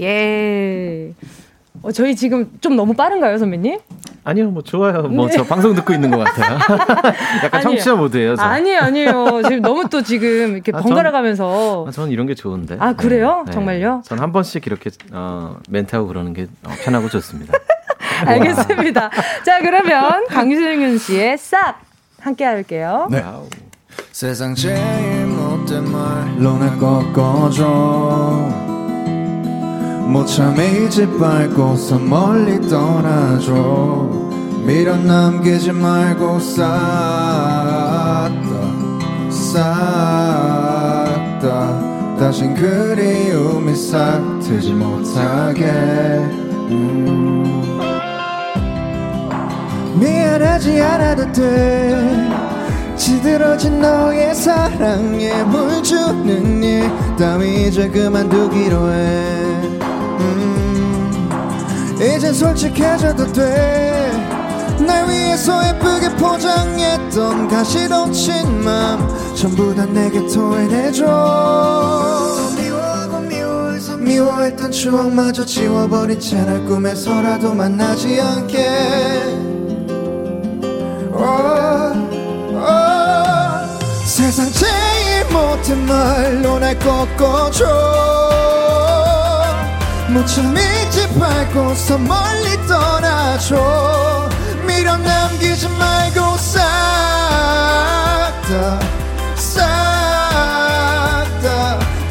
[0.00, 1.12] 예.
[1.84, 3.78] 어, 저희 지금 좀 너무 빠른가요, 선배님?
[4.24, 5.02] 아니요, 뭐 좋아요.
[5.02, 5.36] 뭐 네.
[5.36, 6.58] 저 방송 듣고 있는 것 같아요.
[7.44, 8.36] 약간 청취자 모드예요.
[8.36, 8.42] 저.
[8.42, 9.42] 아니에요, 아니에요.
[9.42, 11.84] 지금 너무 또 지금 이렇게 아, 번갈아 가면서.
[11.86, 12.78] 아, 저는 이런 게 좋은데.
[12.80, 13.44] 아, 그래요?
[13.52, 14.00] 정말요?
[14.06, 17.52] 저는 한 번씩 이렇게 어, 멘트하고 그러는 게 어, 편하고 좋습니다.
[18.24, 19.10] 알겠습니다.
[19.44, 21.82] 자, 그러면 강승윤 씨의 싹
[22.18, 23.08] 함께 할게요.
[23.10, 23.22] 네.
[24.10, 28.73] 세상 제일 못된 말로 날 꺾어줘
[30.06, 33.52] 못 참아 이집 밟고서 멀리 떠나줘.
[34.64, 37.24] 미련 남기지 말고 싹다
[39.54, 39.84] 싹다.
[42.18, 45.64] 다신 그리움이 싹 트지 못하게.
[46.70, 47.44] 음.
[50.00, 52.30] 미안하지 않아도 돼.
[52.96, 56.90] 지들어진 너의 사랑에 물 주는 일.
[57.16, 58.94] 따위 이제 그만두기로 해.
[58.96, 59.83] 음,
[61.96, 71.04] 이제 솔직해져도 돼날 위해서 예쁘게 포장했던 가시동친 맘 전부 다 내게 토해내줘.
[72.56, 78.68] 미워하고 미워해서 미워했던 추억마저 지워버린 채날 꿈에서라도 만나지 않게.
[81.12, 81.92] 어,
[82.54, 83.78] 어.
[84.04, 88.13] 세상 제일 못한 말로 날 꺾어줘
[90.08, 94.28] 무참 이집 밟고서 멀리 떠나줘.
[94.66, 96.64] 미련 남기지 말고 싹다
[99.36, 99.78] 싹다.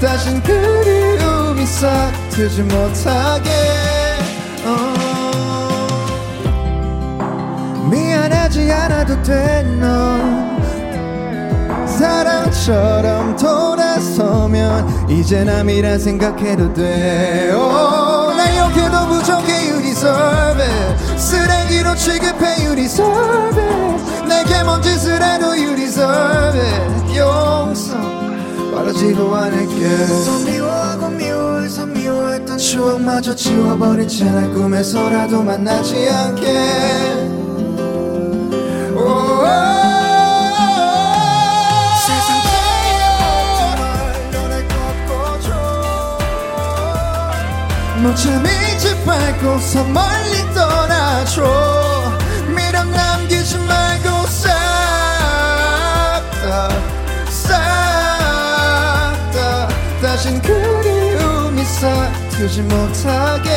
[0.01, 3.49] 다신 그리움이 싹 트지 못하게.
[4.65, 4.93] 어.
[7.91, 10.53] 미안하지 않아도 돼너.
[11.85, 13.82] 사랑처럼 돌아
[14.13, 22.75] 서면 이제 남이라 생각해도 돼 oh, 날 욕해도 부족해 you deserve it 쓰레기로 취급해 you
[22.75, 27.95] deserve it 내게 뭔 짓을 해도 you deserve it 용서
[28.75, 30.05] 바라지도 않을게.
[30.25, 37.42] 더 미워하고 미워해서 미워했던 추억마저 지워버린 채날 꿈에서라도 만나지 않게
[48.03, 52.19] 무참 이집 밟고서 멀리 떠나줘.
[52.49, 54.59] 미련 남기지 말고 싹다
[57.29, 57.69] 싹다.
[60.01, 63.51] 다신 그리움이 싹트지 못하게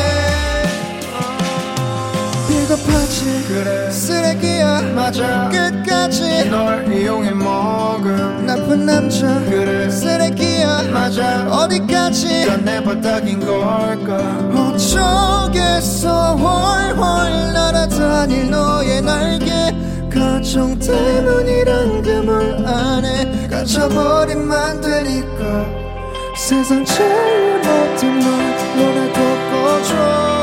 [2.67, 3.45] 비겁하지.
[3.47, 3.89] 그래.
[3.89, 4.81] 쓰레기야.
[4.93, 5.49] 맞아.
[5.49, 6.49] 끝까지.
[6.49, 9.39] 널 이용해 조금 나쁜 남자.
[9.45, 9.89] 그래.
[9.89, 10.83] 쓰레기야.
[10.91, 11.47] 맞아.
[11.49, 12.61] 어디까지.
[12.63, 14.17] 내 바닥인 걸까?
[14.53, 16.35] 어쩌겠어.
[16.35, 19.73] 홀홀 날아다닐 너의 날개.
[20.13, 25.65] 가정 때문이란 그물 안에 갇혀버린 만되니까.
[26.35, 30.36] 세상 제일 못된 말 노래 덮어줘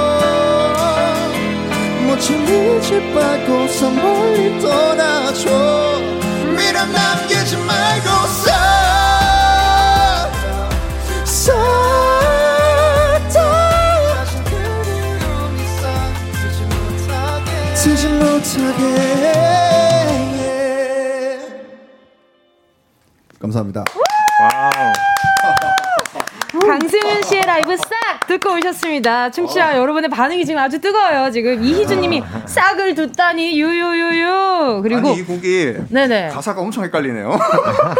[2.25, 6.01] 모친 이집 말고서 멀리 떠나줘.
[6.57, 8.09] 미련 남기지 말고
[17.75, 19.35] 쓰지 못하게.
[23.39, 23.85] 감사합니다.
[26.79, 29.31] 강승윤 씨의 라이브 싹 듣고 오셨습니다.
[29.31, 31.31] 청취자 여러분의 반응이 지금 아주 뜨거워요.
[31.31, 37.39] 지금 이희준님이 싹을 듣다니 유유유유 그리고 아니 이 곡이 네네 가사가 엄청 헷갈리네요.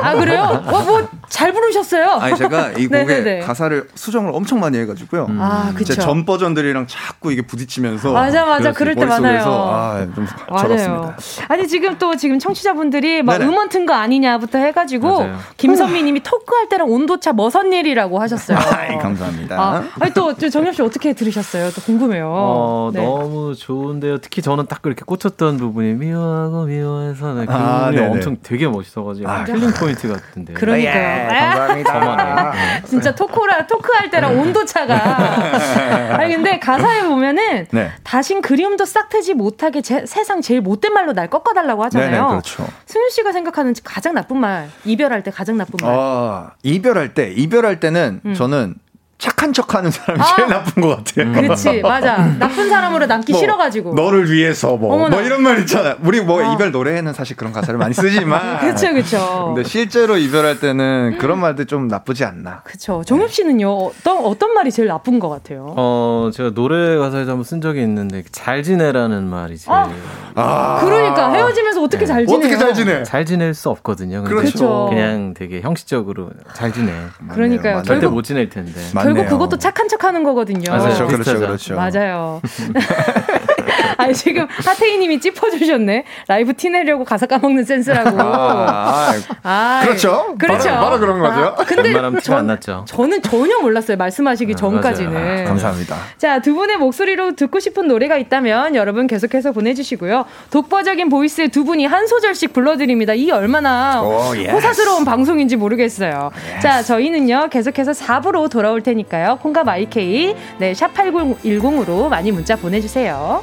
[0.03, 0.65] 아 그래요?
[0.67, 2.11] 와 뭐 잘 부르셨어요?
[2.21, 3.41] 아니 제가 이 곡에 네네네.
[3.41, 5.29] 가사를 수정을 엄청 많이 해가지고요.
[5.39, 5.95] 아, 그쵸.
[5.95, 8.73] 제 전 버전들이랑 자꾸 이게 부딪히면서 맞아, 맞아.
[8.73, 9.45] 그럴 때 많아요.
[9.47, 10.69] 아, 좀 맞아요.
[10.69, 11.17] 절었습니다.
[11.49, 13.49] 아니 지금 또 지금 청취자분들이 막 네네.
[13.51, 15.27] 음원 튼 거 아니냐부터 해가지고.
[15.59, 18.57] 김선미님이 토크할 때랑 온도차 머선 일이라고 하셨어요.
[18.73, 19.61] 아이, 감사합니다.
[19.61, 21.71] 아, 아니 또 정엽 씨 어떻게 들으셨어요?
[21.71, 22.29] 또 궁금해요.
[22.31, 23.05] 어, 네.
[23.05, 24.19] 너무 좋은데요.
[24.19, 28.09] 특히 저는 딱 그렇게 꽂혔던 부분이 미워하고 미워해서 네, 그 아, 부분이 네네.
[28.13, 30.53] 엄청 되게 멋있어가지고 아, killing point 같은데.
[30.55, 31.29] 그러니까요.
[31.29, 31.93] 아, 감사합니다.
[31.93, 32.83] 저만의.
[32.87, 34.95] 진짜 토크라 토크할 때랑 온도 차가.
[36.19, 37.91] 아니 근데 가사에 보면은 네.
[38.03, 42.11] 다신 그리움도 싹트지 못하게 제, 세상 제일 못된 말로 날 꺾어달라고 하잖아요.
[42.11, 42.67] 네네 그렇죠.
[42.87, 45.95] 승윤 씨가 생각하는 가장 나쁜 말 이별할 때 가장 나쁜 말.
[45.95, 48.35] 어, 이별할 때 이별할 때는 음.
[48.35, 48.77] 저는 저는
[49.25, 50.37] 착한 척 하는 사람이 아.
[50.37, 51.33] 제일 나쁜 것 같아요.
[51.33, 53.95] 그렇지 맞아 나쁜 사람으로 남기 뭐, 싫어가지고.
[53.95, 55.17] 너를 위해서 뭐, 어머나.
[55.17, 55.97] 뭐 이런 말 있잖아.
[56.03, 56.53] 우리 뭐 아.
[56.53, 58.61] 이별 노래에는 사실 그런 가사를 많이 쓰지만.
[58.61, 59.53] 그렇죠 그렇죠.
[59.55, 62.61] 근데 실제로 이별할 때는 그런 말들 좀 나쁘지 않나.
[62.65, 63.03] 그렇죠.
[63.07, 65.73] 정엽 씨는요 어떤 어떤 말이 제일 나쁜 것 같아요?
[65.75, 69.91] 어, 제가 노래 가사에서 한번 쓴 적이 있는데 잘 지내라는 말이 제일 아.
[70.35, 70.81] 아.
[70.85, 72.39] 그러니까 헤어지면서 어떻게 잘 지내요?
[72.39, 73.03] 어떻게 잘 지내?
[73.05, 74.23] 잘 지낼 수 없거든요.
[74.25, 74.89] 그렇죠.
[74.91, 76.93] 그냥 되게 형식적으로 잘 지내.
[77.31, 77.77] 그러니까요.
[77.77, 77.83] 맞네요.
[77.85, 78.73] 절대 결국- 못 지낼 텐데.
[78.93, 79.14] 맞네요.
[79.23, 80.71] 결국 그것도 착한 척하는 거거든요.
[80.71, 81.07] 맞아요.
[81.07, 81.39] 그렇죠, 그렇죠.
[81.39, 81.75] 그렇죠.
[81.77, 82.41] 맞아요.
[83.99, 86.05] 아 지금 하태희 님이 찝어주셨네.
[86.29, 88.17] 라이브 티 내려고 가사 까먹는 센스라고.
[88.21, 89.13] 아,
[89.43, 90.35] 아, 그렇죠.
[90.39, 90.69] 그렇죠.
[90.71, 91.55] 바로- 바로 그런 거죠.
[91.59, 92.85] 아, 근데 전, 났죠.
[92.87, 93.97] 저는 전혀 몰랐어요.
[93.97, 95.13] 말씀하시기 아, 전까지는.
[95.13, 95.45] 맞아요.
[95.47, 95.97] 감사합니다.
[96.19, 100.25] 자, 두 분의 목소리로 듣고 싶은 노래가 있다면 여러분 계속해서 보내주시고요.
[100.51, 103.15] 독보적인 보이스의 두 분이 한 소절씩 불러드립니다.
[103.15, 104.51] 이 얼마나 오, yes.
[104.51, 106.31] 호사스러운 방송인지 모르겠어요.
[106.63, 109.39] 자, 저희는요, 계속해서 4부로 돌아올 테니까요.
[109.43, 113.43] 콩과 My K, 네, 샵8010으로 많이 문자 보내주세요.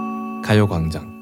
[0.51, 1.21] 가요광장.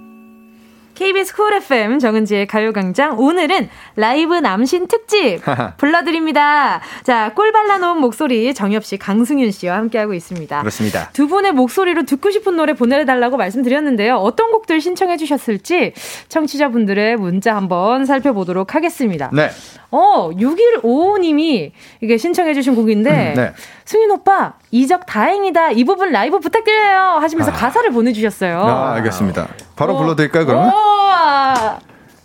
[0.95, 5.39] KBS Cool FM 정은지의 가요광장 오늘은 라이브 남신 특집
[5.77, 6.81] 불러드립니다.
[7.03, 10.59] 자, 꿀 발라놓은 목소리 정엽 씨, 강승윤 씨와 함께하고 있습니다.
[10.59, 11.09] 그렇습니다.
[11.13, 14.15] 두 분의 목소리로 듣고 싶은 노래 보내달라고 말씀드렸는데요.
[14.15, 15.93] 어떤 곡들 신청해 주셨을지
[16.27, 19.29] 청취자분들의 문자 한번 살펴보도록 하겠습니다.
[19.31, 19.51] 네.
[19.91, 21.71] 어, 6155님이
[22.01, 23.53] 이게 신청해 주신 곡인데 네.
[23.85, 28.59] 승윤 오빠 이적 다행이다 이 부분 라이브 부탁드려요 하시면서 가사를 보내주셨어요.
[28.59, 29.47] 아, 알겠습니다.
[29.75, 29.97] 바로 어.
[29.97, 30.69] 불러드릴까요, 그러면?
[30.69, 31.79] 우와.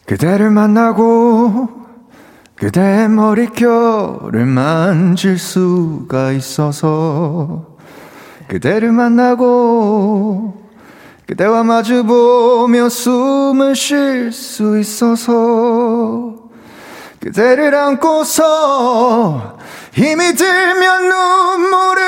[0.06, 1.84] 그대를 만나고
[2.56, 7.66] 그대의 머릿결을 만질 수가 있어서
[8.48, 10.62] 그대를 만나고
[11.26, 15.32] 그대와 마주보며 숨을 쉴 수 있어서
[17.24, 19.56] 그대를 안고서
[19.94, 22.02] 힘이 들면 눈물을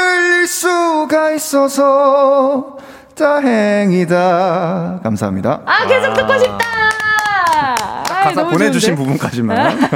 [0.47, 2.77] 흘릴 수가 있어서
[3.17, 6.59] 다행이다 감사합니다 아 계속 듣고 싶다.
[8.11, 9.05] 아이, 가사 보내주신 좋은데?
[9.05, 9.79] 부분까지만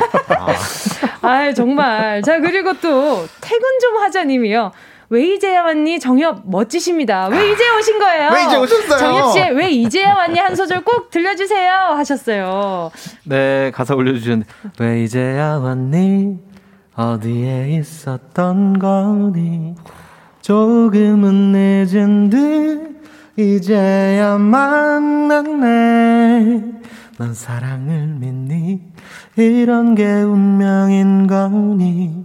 [1.23, 2.23] 아 정말.
[2.23, 4.73] 자 그리고 또 퇴근 좀 하자님이요.
[5.13, 5.99] 왜 이제야 왔니?
[5.99, 7.27] 정엽 멋지십니다.
[7.27, 8.31] 왜 이제 오신 거예요?
[8.33, 8.99] 왜 이제 오셨어요?
[8.99, 10.39] 정엽 씨, 왜 이제야 왔니?
[10.39, 11.73] 한 소절 꼭 들려주세요.
[11.73, 12.93] 하셨어요.
[13.25, 14.47] 네, 가사 올려주셨는데,
[14.79, 16.39] 왜 이제야 왔니?
[16.95, 19.75] 어디에 있었던 거니?
[20.43, 23.03] 조금은 늦은 듯,
[23.37, 25.61] 이제야 만났네.
[27.19, 28.81] 넌 사랑을 믿니?
[29.37, 32.25] 이런 게 운명인 거니?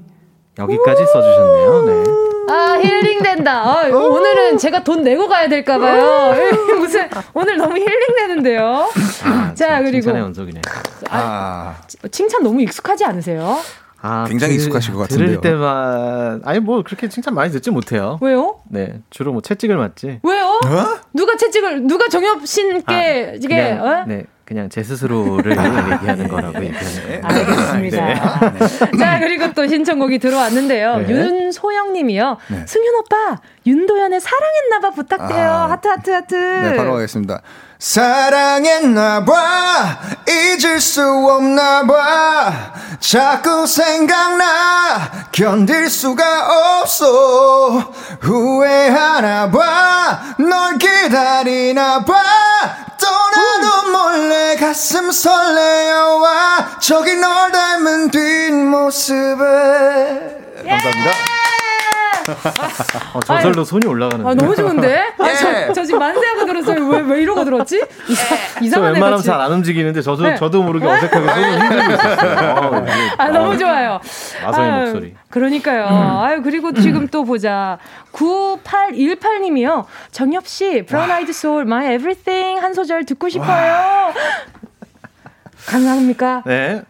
[0.59, 2.03] 여기까지 써주셨네요, 네.
[2.47, 3.51] 아, 힐링된다.
[3.63, 6.33] 아, 오늘은 제가 돈 내고 가야 될까봐요.
[6.77, 8.89] 무슨, 오늘 너무 힐링되는데요.
[9.23, 10.01] 아, 자, 그리고.
[10.01, 10.61] 칭찬의 연속이네.
[11.09, 11.75] 아,
[12.11, 13.57] 칭찬 너무 익숙하지 않으세요?
[14.01, 15.27] 아, 굉장히 익숙하실 것 같은데요.
[15.27, 18.19] 들을 때만, 아니, 뭐, 그렇게 칭찬 많이 듣지 못해요.
[18.21, 18.59] 왜요?
[18.69, 20.19] 네, 주로 뭐 채찍을 맞지.
[20.21, 20.45] 왜요?
[20.63, 20.99] 어?
[21.13, 24.05] 누가 채찍을, 누가 정엽 씨께, 아, 이게, 그냥, 어?
[24.07, 26.67] 네, 그냥 제 스스로를 얘기하는 거라고 네.
[26.67, 27.21] 얘기하는 거예요.
[27.23, 28.51] 알겠습니다.
[28.51, 28.97] 네.
[28.99, 30.97] 자, 그리고 또 신청곡이 들어왔는데요.
[30.99, 31.09] 네.
[31.09, 32.37] 윤소영 님이요.
[32.49, 32.65] 네.
[32.67, 35.51] 승윤 오빠, 윤도현의 사랑했나봐 부탁해요.
[35.51, 36.35] 아, 하트, 하트, 하트.
[36.35, 37.41] 네, 바로 가겠습니다.
[37.85, 39.33] 사랑했나봐,
[40.27, 49.59] 잊을 수 없나봐, 자꾸 생각나, 견딜 수가 없어, 후회하나봐,
[50.39, 52.05] 널 기다리나봐,
[52.99, 59.35] 또 나도 몰래 가슴 설레어와, 저기 널 닮은 뒷모습에.
[60.67, 61.44] 감사합니다.
[63.13, 64.29] 어, 저절로 손이 올라가는데.
[64.29, 65.13] 아, 너무 좋은데?
[65.19, 65.35] 아, 예.
[65.35, 66.87] 저, 저 지금 만세하고 들었어요.
[66.87, 67.83] 왜, 왜 이러고 들었지?
[68.07, 69.21] 이상, 저 이상한 애 웬만하면.
[69.23, 70.35] 잘 안 움직이는데 저도 네.
[70.35, 72.55] 저도 모르게 어색하게 손을 흔들고 있었어요.
[72.55, 72.85] 어,
[73.17, 73.99] 아, 너무 어, 좋아요.
[74.43, 75.15] 마성의 아유, 목소리.
[75.29, 75.85] 그러니까요.
[76.23, 77.77] 아유, 그리고 지금 또 보자.
[78.13, 79.85] 9818님이요.
[80.11, 84.13] 정엽씨, 브라운 아이드 소울, my everything 한 소절 듣고 싶어요.
[85.67, 86.43] 가능합니까?
[86.45, 86.81] 네.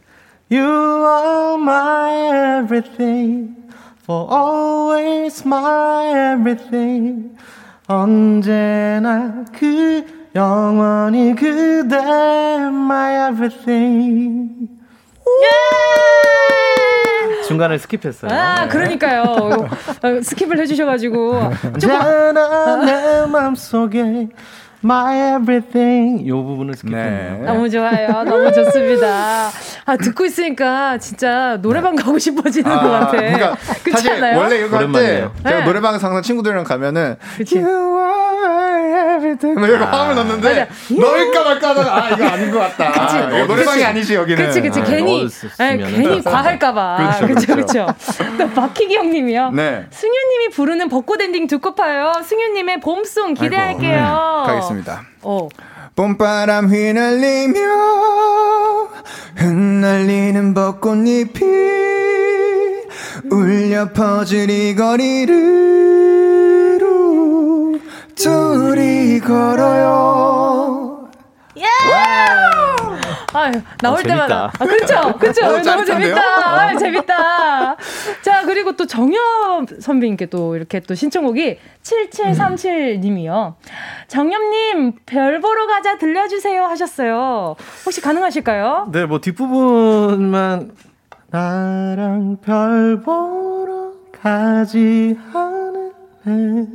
[0.52, 3.56] You are my everything,
[4.06, 7.36] for always my everything.
[7.88, 14.70] 언제나 그 영원히 그대 my everything.
[17.48, 18.32] 중간을 스킵했어요.
[18.32, 18.68] 아, 네.
[18.70, 19.24] 그러니까요.
[19.24, 19.68] 어,
[20.02, 21.36] 스킵을 해주셔가지고.
[21.74, 24.30] 언제나 내 맘속에
[24.86, 27.44] my everything 이 부분을 skip했네요.
[27.44, 28.24] 너무 좋아요.
[28.24, 29.50] 너무 좋습니다.
[29.86, 33.12] 아, 듣고 있으니까 진짜 노래방 가고 싶어지는 것 같아.
[33.12, 34.38] 그러니까 그렇지 사실 않아요?
[34.38, 35.34] 원래 이거 할때 오랜만이에요.
[35.44, 35.66] 제가 네.
[35.66, 37.58] 노래방 항상 친구들이랑 가면은 그치.
[37.58, 40.68] You are everything 막 이렇게 화음을 넣는데 맞아.
[41.02, 42.92] 넣을까 말까 하다가 아 이거 아닌 것 같다.
[42.92, 43.18] 그치.
[43.18, 43.86] 아, 노래방이 그치.
[43.86, 44.46] 아니지 여기는.
[44.46, 44.82] 그치, 그치.
[44.82, 45.28] 아, 괜히.
[45.60, 47.18] 에, 괜히 과할까봐.
[47.22, 47.48] 그렇죠.
[47.56, 47.88] 그렇죠.
[48.38, 49.52] 또 박희기 형님이요.
[49.52, 49.86] 네.
[49.90, 52.14] 승윤님이 부르는 벚꽃 엔딩 듣고 파요.
[52.24, 53.96] 승윤님의 봄 song 기대할게요.
[53.96, 54.54] 아이고, 네.
[54.54, 54.75] 가겠습니다.
[55.22, 55.50] 어.
[55.96, 57.60] 봄바람 휘날리며
[59.36, 61.46] 흩날리는 벚꽃잎이
[63.32, 65.56] 울려 퍼질 이 거리를
[68.16, 71.10] 둘이 걸어요.
[73.36, 74.04] 아유, 나올 어.
[74.04, 74.52] 때마다.
[74.58, 75.46] 아, 그쵸, 그쵸.
[75.46, 75.86] 어, 너무?
[75.86, 76.60] 재밌다.
[76.60, 77.76] 아유, 재밌다.
[78.22, 79.20] 자, 그리고 또 정엽
[79.80, 83.56] 선배님께 또 이렇게 또 신청곡이 7737 님이요.
[84.08, 87.56] 정엽 님, 별 보러 가자 들려 주세요 하셨어요.
[87.86, 88.90] 혹시 가능하실까요?
[88.92, 90.72] 네, 뭐 뒷부분만
[91.30, 96.66] 나랑 별 보러 가지 않을래.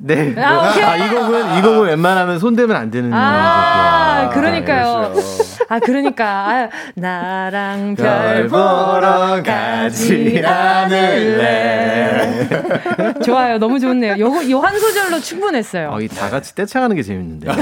[0.00, 0.32] 네.
[0.36, 0.82] 아, 뭐, 오케이.
[0.84, 4.30] 아, 이 곡은 이 곡은 웬만하면 손 대면 안 되는 아.
[4.32, 5.12] 그러니까요.
[5.14, 5.22] 네,
[5.68, 6.24] 아, 그러니까.
[6.26, 12.48] 아, 나랑 별별 보러 가지 않을래.
[13.24, 13.58] 좋아요.
[13.58, 14.16] 너무 좋네요.
[14.18, 15.90] 요거, 요 한 소절로 충분했어요.
[15.92, 17.48] 어, 이다 같이 떼창하는 게 재밌는데.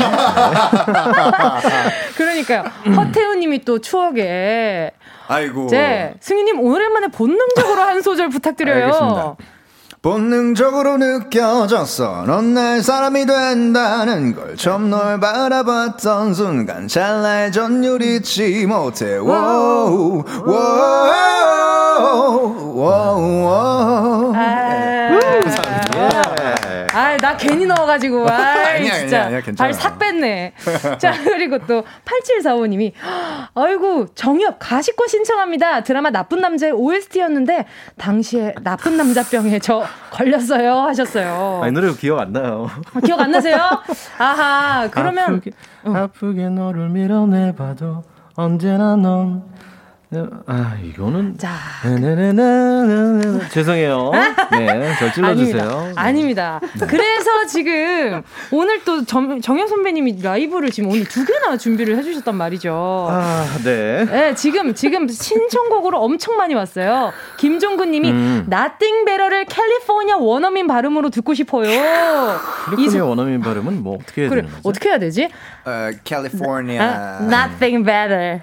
[2.16, 2.64] 그러니까요.
[2.96, 4.90] 허태우 님이 또 추억에.
[5.28, 5.68] 아이고.
[5.68, 8.84] 제 승희 님 오랜만에 본능적으로 한 소절 부탁드려요.
[8.84, 9.36] 알겠습니다.
[10.06, 12.22] 본능적으로 느껴졌어.
[12.28, 19.16] 넌 날 사람이 된다는 걸 처음 널 바라봤던 순간 찰나의 전율 잊지 못해.
[19.16, 21.15] 워우, 워우,
[27.96, 28.26] 가지고.
[28.30, 28.94] 아, 진짜.
[28.94, 29.68] 아니야, 아니야, 괜찮아.
[29.68, 30.52] 발싹 뺐네.
[30.98, 32.92] 자, 그리고 또 8745님이,
[33.54, 35.82] 아이고, 정엽, 가식과 신청합니다.
[35.82, 37.66] 드라마 나쁜 남자의 OST였는데,
[37.98, 40.72] 당시에 나쁜 남자병에 저 걸렸어요.
[40.80, 41.60] 하셨어요.
[41.62, 42.68] 아, 이 노래 기억 안 나요.
[43.04, 43.56] 기억 안 나세요?
[44.18, 45.36] 아하, 그러면.
[45.36, 45.50] 아프게,
[45.84, 48.04] 아프게 너를 밀어내봐도
[48.36, 49.44] 언제나 넌
[50.46, 51.36] 아, 이거는.
[51.36, 51.56] 자.
[51.84, 53.48] 네네네네.
[53.50, 54.12] 죄송해요.
[54.52, 55.92] 네, 저 찔러주세요.
[55.96, 56.00] 아닙니다.
[56.00, 56.60] 아닙니다.
[56.78, 56.86] 네.
[56.86, 63.08] 그래서 지금 오늘 또 정, 정현 선배님이 라이브를 지금 오늘 두 개나 준비를 해주셨단 말이죠.
[63.10, 64.04] 아, 네.
[64.04, 67.12] 네, 지금, 지금 신청곡으로 엄청 많이 왔어요.
[67.36, 68.44] 김종근 님이 음.
[68.48, 71.68] 나띵 베러를 캘리포니아 원어민 발음으로 듣고 싶어요.
[72.70, 74.68] 캘리포니아 원어민 발음은 뭐 어떻게 해야 그래, 되는 거죠?
[74.68, 75.28] 어떻게 해야 되지?
[75.64, 77.18] 어, 캘리포니아.
[77.18, 78.40] Uh, nothing better.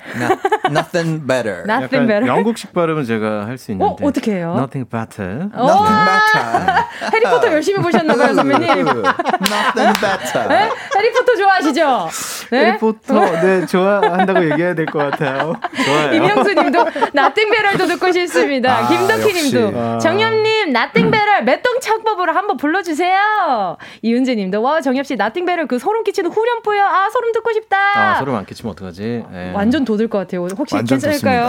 [0.70, 1.63] nothing better.
[1.66, 2.28] Nothing better.
[2.28, 4.04] 영국식 발음은 제가 할 수 있는데.
[4.04, 4.54] 어, 어떻게 해요?
[4.58, 5.50] Nothing better.
[5.54, 6.84] Nothing better.
[7.14, 8.68] 해리포터 열심히 보셨나봐요, 선배님.
[8.88, 10.48] nothing better.
[10.50, 10.70] 네?
[10.98, 12.10] 해리포터 좋아하시죠?
[12.52, 12.66] 네?
[12.66, 15.56] 해리포터, 네, 좋아한다고 얘기해야 될 것 같아요.
[15.86, 16.14] 좋아요.
[16.14, 16.80] 임영수 님도
[17.16, 18.78] nothing better도 듣고 싶습니다.
[18.78, 19.80] 아, 김덕희 님도.
[19.80, 19.98] 아.
[20.00, 23.78] 정엽 님, nothing better 몇동 창법으로 한번 불러주세요.
[24.02, 26.84] 이은재 님도, 와, 정엽 씨, nothing better 그 소름 끼치는 후렴포요.
[26.84, 27.78] 아, 소름 듣고 싶다.
[27.96, 29.24] 아, 소름 안 끼치면 어떡하지?
[29.32, 29.52] 네.
[29.54, 30.48] 완전 돋을 것 같아요.
[30.58, 31.43] 혹시 괜찮을까요?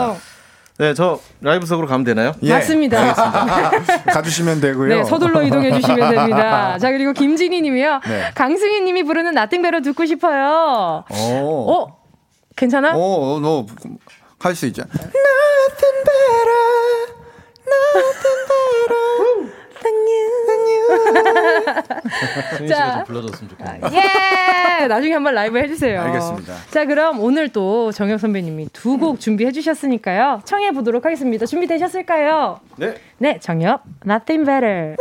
[0.76, 2.32] 네, 저 라이브석으로 가면 되나요?
[2.42, 3.14] 예, 맞습니다.
[4.12, 4.88] 가주시면 되고요.
[4.88, 6.78] 네, 서둘러 이동해 주시면 됩니다.
[6.78, 8.00] 자, 그리고 김진희 님이요.
[8.04, 8.30] 네.
[8.34, 11.04] 강승희 님이 부르는 나띵베러 듣고 싶어요.
[11.10, 11.72] 오.
[11.72, 11.96] 어?
[12.56, 12.96] 괜찮아?
[12.96, 13.66] 오, 너,
[14.40, 14.82] 할 수 있죠.
[14.82, 16.60] Nothing better,
[17.66, 19.63] nothing better.
[22.68, 23.80] 자, 좀 불러줬으면 좋겠네요.
[23.92, 24.86] 예!
[24.86, 26.00] 나중에 한번 라이브 해주세요.
[26.02, 26.54] 알겠습니다.
[26.70, 30.40] 자, 그럼 오늘 또 정혁 선배님이 두 곡 준비해 주셨으니까요.
[30.44, 31.46] 청해 보도록 하겠습니다.
[31.46, 32.60] 준비되셨을까요?
[32.76, 32.94] 네.
[33.18, 34.96] 네, 정혁, Nothing Better.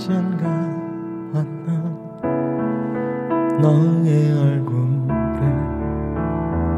[0.00, 0.48] 언젠가
[1.34, 1.68] 왔던
[3.60, 5.42] 너의 얼굴을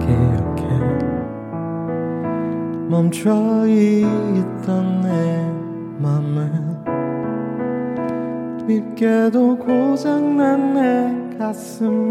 [0.01, 0.63] 기억해.
[2.89, 5.09] 멈춰 있던 내
[6.01, 6.83] 맘은
[8.67, 12.02] 밉게도 고장난 내 가슴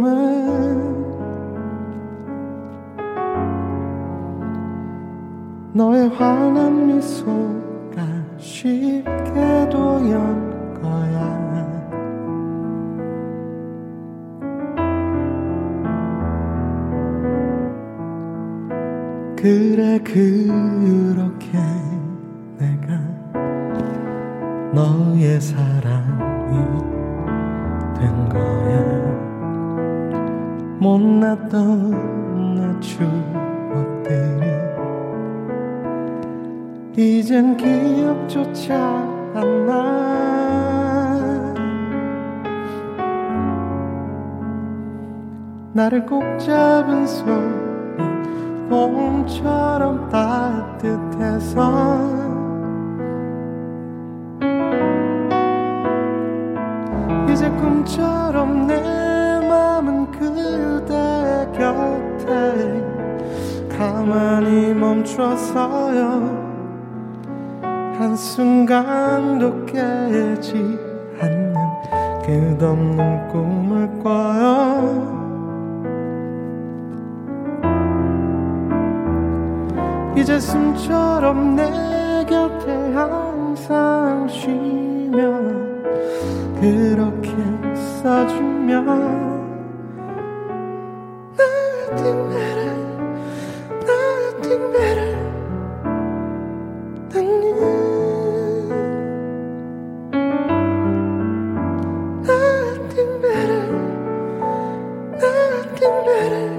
[105.82, 106.51] 그날을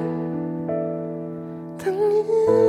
[1.79, 2.62] 당일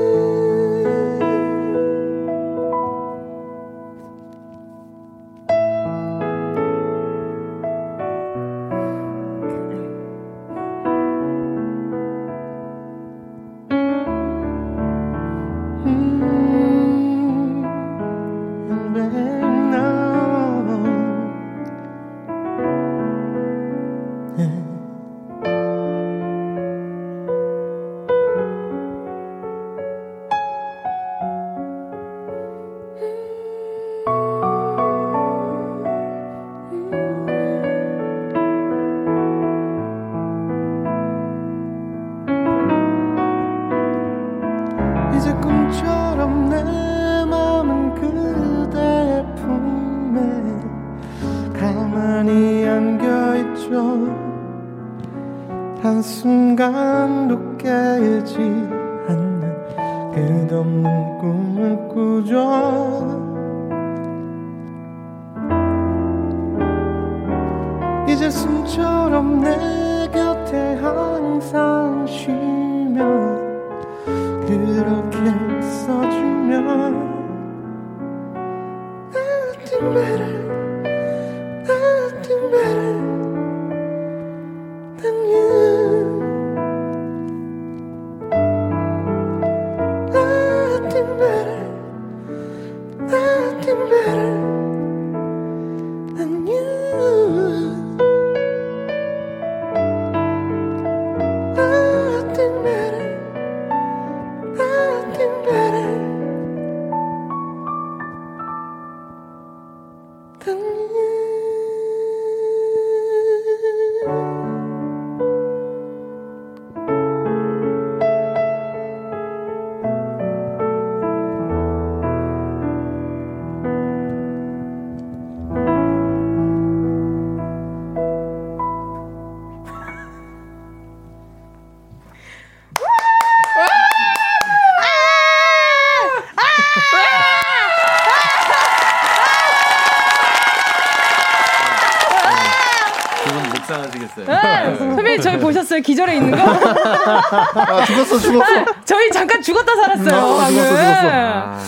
[143.74, 144.26] 두분 목 상하시겠어요.
[144.30, 145.82] 아, 선배님 저희 보셨어요?
[145.82, 146.38] 기절해 있는 거?
[146.44, 148.66] 아, 죽었어, 죽었어.
[148.86, 150.16] 저희 잠깐 죽었다 살았어요.
[150.16, 150.48] 아.
[150.50, 151.08] 죽었어, 죽었어.
[151.10, 151.60] 아,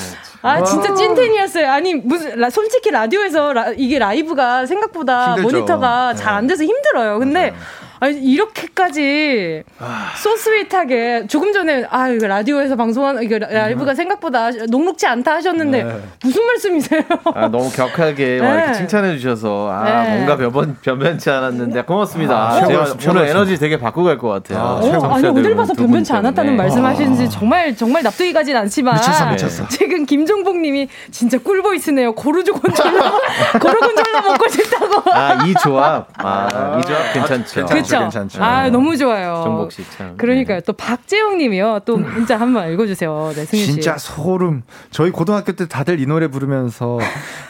[0.41, 1.71] 아 진짜 찐텐이었어요.
[1.71, 5.57] 아니 무슨 라- 솔직히 라디오에서 라- 이게 라이브가 생각보다 힘들죠.
[5.57, 6.21] 모니터가 네.
[6.21, 7.17] 잘안 돼서 힘들어요.
[7.17, 7.51] 근데
[7.94, 9.63] 아 니, 이렇게까지
[10.17, 16.01] 소스윗하게 조금 전에 아 이거 라디오에서 방송한 이거 라- 라이브가 생각보다 녹록지 않다 하셨는데 네.
[16.23, 17.01] 무슨 말씀이세요?
[17.33, 18.73] 아, 너무 격하게 와, 이렇게 네.
[18.73, 20.15] 칭찬해 주셔서 아 네.
[20.15, 22.35] 뭔가 변변 변변치 않았는데 고맙습니다.
[22.35, 22.65] 아, 아, 제가.
[22.65, 23.25] 오늘 최고였습니다.
[23.27, 24.63] 에너지 되게 바꾸고 갈것 같아요.
[24.65, 25.05] 아, 어, 최고.
[25.07, 26.57] 아니 오늘 봐서 변변치 않았다는 때문에.
[26.57, 29.67] 말씀하시는지 정말 정말 납득이 가진 않지만 미쳤어, 미쳤어.
[29.69, 32.13] 지금 김종복님이 진짜 꿀보이스네요.
[32.15, 33.11] 고르곤졸라
[33.61, 35.11] 고르곤졸라 먹고 싶다고.
[35.11, 36.07] 아, 이 조합.
[36.17, 37.65] 아, 이 조합 괜찮죠.
[37.65, 37.94] 그렇죠.
[37.99, 38.43] 괜찮죠.
[38.43, 39.41] 아 너무 좋아요.
[39.43, 40.15] 정복 씨 참.
[40.17, 40.61] 그러니까요.
[40.61, 41.81] 또 박재영 님이요.
[41.85, 43.31] 또 문자 한번 읽어주세요.
[43.35, 43.65] 네, 씨.
[43.65, 44.63] 진짜 소름.
[44.91, 46.99] 저희 고등학교 때 다들 이 노래 부르면서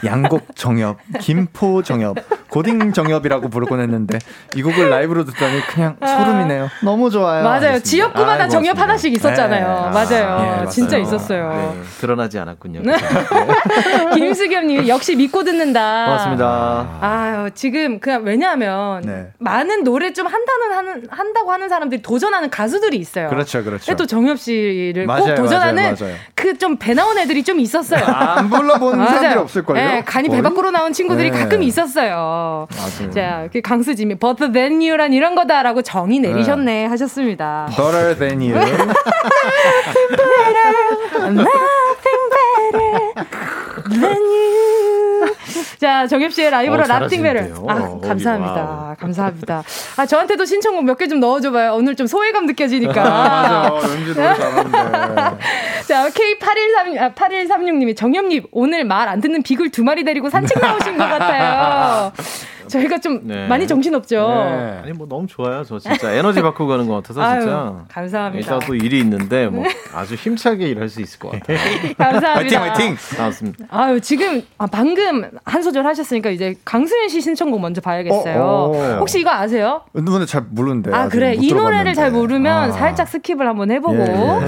[0.04, 2.16] 양곡 정엽, 김포 정엽,
[2.50, 4.18] 고딩 정엽이라고 부르곤 했는데
[4.54, 6.68] 이 곡을 라이브로 듣다니 그냥 소름이네요.
[6.82, 7.44] 너무 좋아요.
[7.44, 7.78] 맞아요.
[7.80, 8.78] 지역구마다 아이, 정엽.
[8.78, 9.66] 하나씩 있었잖아요.
[9.66, 9.90] 네.
[9.90, 10.22] 맞아요.
[10.22, 10.68] 예, 맞아요.
[10.68, 11.74] 진짜 있었어요.
[11.74, 12.82] 네, 드러나지 않았군요.
[14.14, 16.04] 김수겸님이 역시 믿고 듣는다.
[16.06, 16.88] 고맙습니다.
[17.00, 19.30] 아유, 지금 그냥 왜냐하면 네.
[19.38, 23.28] 많은 노래 좀 한다는 하는 한다고 하는 사람들이 도전하는 가수들이 있어요.
[23.28, 23.94] 그렇죠, 그렇죠.
[23.96, 25.94] 또 정엽 씨를 맞아요, 꼭 도전하는.
[26.34, 28.04] 그 좀 배 나온 애들이 좀 있었어요.
[28.04, 29.08] 안 불러본 맞아요.
[29.10, 29.74] 사람들이 없을걸요?
[29.80, 30.42] 네, 간이 배 거의?
[30.42, 31.38] 밖으로 나온 친구들이 네.
[31.38, 32.66] 가끔 있었어요.
[32.70, 33.10] 맞아요.
[33.12, 37.68] 자, 그 강수진이 Better than you란 이런 거다라고 정의 내리셨네 하셨습니다.
[37.76, 38.54] Better than you.
[41.26, 43.24] Nothing better
[43.90, 44.65] than you.
[45.78, 46.84] 자, 정엽 씨의 라이브로 어.
[46.84, 47.66] 잘하시는데요.
[47.68, 48.54] 아, 어, 감사합니다.
[48.64, 48.96] wow.
[48.98, 49.62] 감사합니다.
[49.96, 51.74] 아, 저한테도 신청곡 몇 개 좀 넣어줘봐요.
[51.74, 53.02] 오늘 좀 소외감 느껴지니까.
[53.04, 53.72] 맞아.
[53.88, 55.44] 왠지 노래 잘하는데.
[55.86, 60.96] 자, K8136, 아, 8136님이 정엽님, 오늘 말 안 듣는 비글 두 마리 데리고 산책 나오신
[60.98, 62.12] 것 같아요.
[62.68, 63.46] 저희가 좀 네.
[63.48, 64.16] 많이 정신없죠.
[64.28, 64.80] 네.
[64.84, 65.64] 아니 뭐 너무 좋아요.
[65.64, 67.84] 저 진짜 에너지 바꾸고 가는 것 같아서 아유, 진짜.
[67.88, 68.56] 감사합니다.
[68.56, 69.64] 이따 또 일이 있는데 뭐
[69.94, 71.58] 아주 힘차게 일할 수 있을 것 같아요.
[71.96, 72.60] 감사합니다.
[72.60, 72.96] 화이팅, 화이팅!
[73.16, 73.66] 나왔습니다.
[73.70, 78.42] 아유, 지금, 아, 방금 한 소절 하셨으니까 이제 강수현 씨 신청곡 먼저 봐야겠어요.
[78.42, 78.96] 어, 어.
[79.00, 79.82] 혹시 이거 아세요?
[79.92, 80.92] 근데 잘 모르는데.
[80.94, 81.34] 아, 그래.
[81.34, 82.18] 못이 노래를 잘 들어봤는데.
[82.18, 82.72] 모르면 아.
[82.72, 83.96] 살짝 skip을 한번 해보고.
[83.96, 84.46] 예,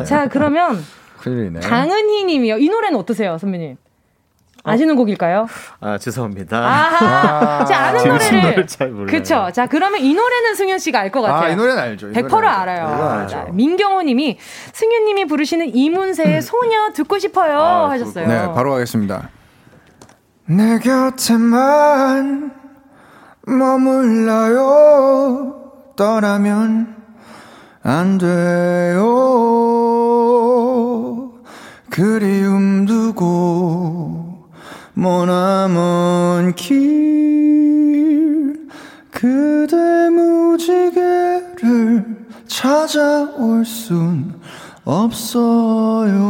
[0.00, 0.04] 예.
[0.04, 0.82] 자, 그러면
[1.20, 1.60] 큰일이네.
[1.60, 2.58] 강은희 님이요.
[2.58, 3.76] 이 노래는 어떠세요, 선배님?
[4.66, 5.46] 아시는 곡일까요?
[5.80, 6.56] 아 죄송합니다.
[6.58, 7.64] 아하.
[7.66, 8.66] 자, 아는 노래를.
[8.66, 9.06] 잘 몰라요.
[9.06, 9.48] 그쵸.
[9.52, 11.42] 자, 그러면 이 노래는 승현 씨가 알 것 같아요.
[11.42, 12.08] 아, 이 노래는 알죠.
[12.08, 12.94] 이100% 노래는 알아요.
[12.94, 13.34] 이건 알죠.
[13.34, 14.38] 자, 민경호 님이
[14.72, 18.26] 승현 님이 부르시는 이문세의 소녀 듣고 싶어요 아, 하셨어요.
[18.26, 19.28] 네, 바로 가겠습니다.
[20.46, 22.52] 내 곁에만
[23.46, 24.62] 머물러요.
[25.96, 26.96] 떠나면
[27.82, 29.02] 안 돼요.
[31.90, 34.23] 그리움 두고
[34.94, 36.84] 머나먼 길
[39.10, 42.04] 그대 무지개를
[42.46, 44.40] 찾아올 순
[44.84, 46.24] 없어요.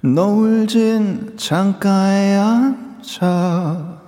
[0.00, 3.98] 노을 진 창가에 앉아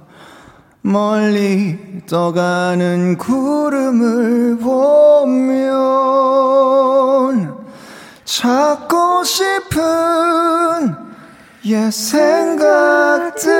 [0.83, 5.71] 멀리 떠가는 구름을 보면
[8.25, 11.10] 찾고 싶은
[11.67, 13.51] 옛 생각들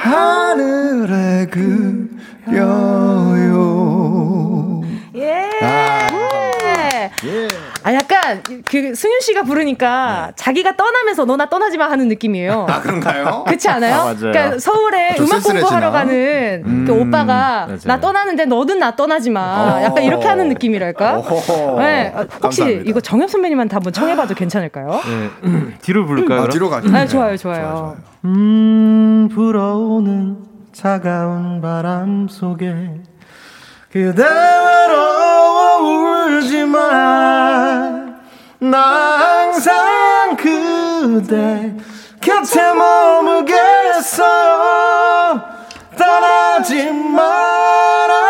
[0.00, 2.76] 하늘에 그려요.
[8.26, 10.32] 약간 그 승윤 씨가 부르니까 네.
[10.36, 12.66] 자기가 떠나면서 너나 떠나지 마 하는 느낌이에요.
[12.68, 13.44] 아 그런가요?
[13.46, 13.94] 그렇지 않아요?
[13.94, 14.16] 아, 맞아요.
[14.18, 15.42] 그러니까 서울에 좀 음악?
[15.42, 17.78] 공부하러 가는 그 음, 오빠가 맞아요.
[17.84, 19.40] 나 떠나는데 너는 나 떠나지 마.
[19.80, 19.82] 어.
[19.82, 21.18] 약간 이렇게 하는 느낌이랄까?
[21.18, 21.80] 어허허.
[21.80, 22.12] 네.
[22.14, 22.90] 어, 혹시 감사합니다.
[22.90, 25.00] 이거 정엽 선배님한테 한번 청해봐도 괜찮을까요?
[25.42, 25.78] 네.
[25.82, 26.42] 뒤로 부를까요?
[26.42, 26.48] 아?
[26.48, 26.94] 뒤로 가죠.
[26.94, 27.96] 아, 좋아요, 좋아요.
[28.24, 30.36] 음, 불어오는
[30.72, 32.74] 차가운 바람 속에
[33.90, 35.78] 그대 외로워
[36.26, 38.05] 울지만
[38.58, 41.74] 나 항상 그대
[42.20, 44.24] 곁에 머물겠어요
[45.98, 48.26] 떠나지 말아요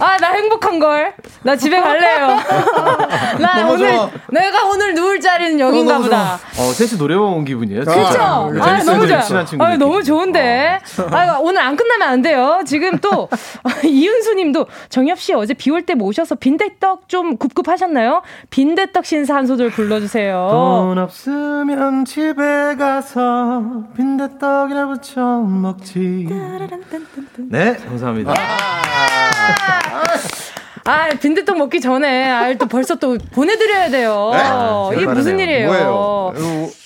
[0.00, 1.14] 아, 나 행복한 걸.
[1.44, 2.38] 나 집에 갈래요.
[3.38, 4.10] 나 오늘 좋아.
[4.30, 6.34] 내가 오늘 누울 자리는 여긴가 보다.
[6.58, 7.84] 어, 셋이 노래방 온 기분이에요.
[7.84, 8.20] 그렇죠?
[8.20, 8.82] 아, 아.
[8.84, 9.16] 너무 친구들.
[9.60, 10.78] 아, 너무 좋은데.
[11.10, 12.60] 아, 오늘 안 끝나면 안 돼요.
[12.66, 13.28] 지금 또
[13.84, 18.22] 이윤수 님도 정엽 씨 어제 비 올 때 모셔서 빈대떡 좀 굽굽하셨나요?
[18.50, 20.48] 빈대떡 신사 한 소절 불러 주세요.
[20.50, 23.62] 돈 없으면 집에 가서
[23.96, 26.28] 빈대떡이나 부쳐 먹지.
[27.50, 28.32] 네, 감사합니다.
[28.32, 30.02] 아,
[31.20, 34.30] 빈대떡 먹기 전에 아, 또 벌써 또 보내 드려야 돼요.
[34.32, 34.96] 네?
[34.96, 35.66] 이게 무슨 일이에요?
[35.68, 35.86] 뭐예요?
[35.94, 36.32] 어,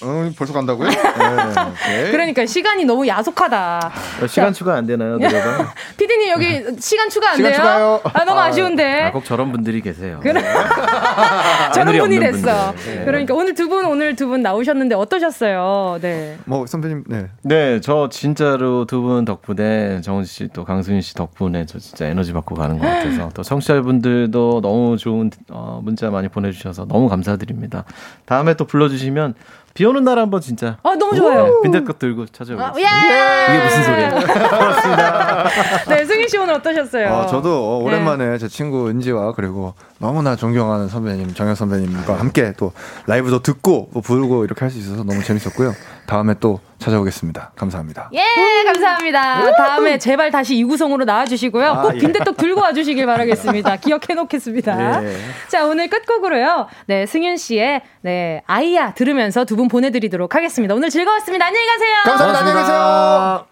[0.02, 0.88] 어, 벌써 간다고요?
[0.90, 2.10] 네.
[2.10, 3.92] 그러니까 시간이 너무 야속하다.
[4.22, 5.68] 어, 시간 추가 안 되나요, 노래방?
[5.96, 7.60] 피디 님 여기 시간 추가 안 시간 돼요?
[7.60, 8.00] 추가요.
[8.12, 9.02] 아 너무 아, 아쉬운데.
[9.04, 10.20] 아, 꼭 저런 분들이 계세요.
[10.22, 10.42] 그래.
[11.74, 12.74] 저런 분이 됐어.
[12.74, 13.04] 네.
[13.04, 15.98] 그러니까 오늘 두 분 오늘 두 분 나오셨는데 어떠셨어요?
[16.00, 16.36] 네.
[16.44, 17.26] 뭐 선배님, 네.
[17.42, 22.54] 네, 저 진짜로 두 분 덕분에 정은 씨또 강수인 씨 덕분에 저 진짜 에너지 받고
[22.56, 27.84] 가는 것 같아서 또 청취자 분들도 너무 좋은 어, 문자 많이 보내주셔서 너무 감사드립니다.
[28.26, 29.34] 다음에 또 불러주시면
[29.72, 31.60] 비 오는 날 한번 진짜 아 너무 좋아요.
[31.62, 32.80] 빈대떡 들고 아, 찾아오겠습니다.
[32.80, 33.54] 예.
[33.54, 34.10] 이게 무슨 소리야?
[34.10, 35.48] 고맙습니다.
[35.88, 37.08] 네, 승희 씨 오늘 어떠셨어요?
[37.12, 37.84] 어, 저도 어, 네.
[37.84, 42.72] 오랜만에 제 친구 은지와 그리고 너무나 존경하는 선배님 정현 선배님과 함께 또
[43.06, 45.72] 라이브도 듣고 또 부르고 이렇게 할 수 있어서 너무 재밌었고요.
[46.06, 47.52] 다음에 또 찾아오겠습니다.
[47.56, 48.10] 감사합니다.
[48.14, 48.22] 예,
[48.64, 49.52] 감사합니다.
[49.56, 51.66] 다음에 제발 다시 이구성으로 나와주시고요.
[51.66, 51.98] 아, 꼭 예.
[51.98, 53.76] 빈대떡 들고 와주시길 바라겠습니다.
[53.82, 55.04] 기억해 놓겠습니다.
[55.04, 55.16] 예.
[55.48, 56.68] 자, 오늘 끝곡으로요.
[56.86, 60.74] 네, 승윤 씨의 네, 아이야 들으면서 두 분 보내드리도록 하겠습니다.
[60.74, 61.46] 오늘 즐거웠습니다.
[61.46, 61.94] 안녕히 가세요.
[62.04, 62.40] 감사합니다.
[62.40, 63.46] 안녕히 계세요.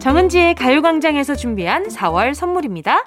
[0.00, 3.06] 정은지의 가요광장에서 준비한 4월 선물입니다.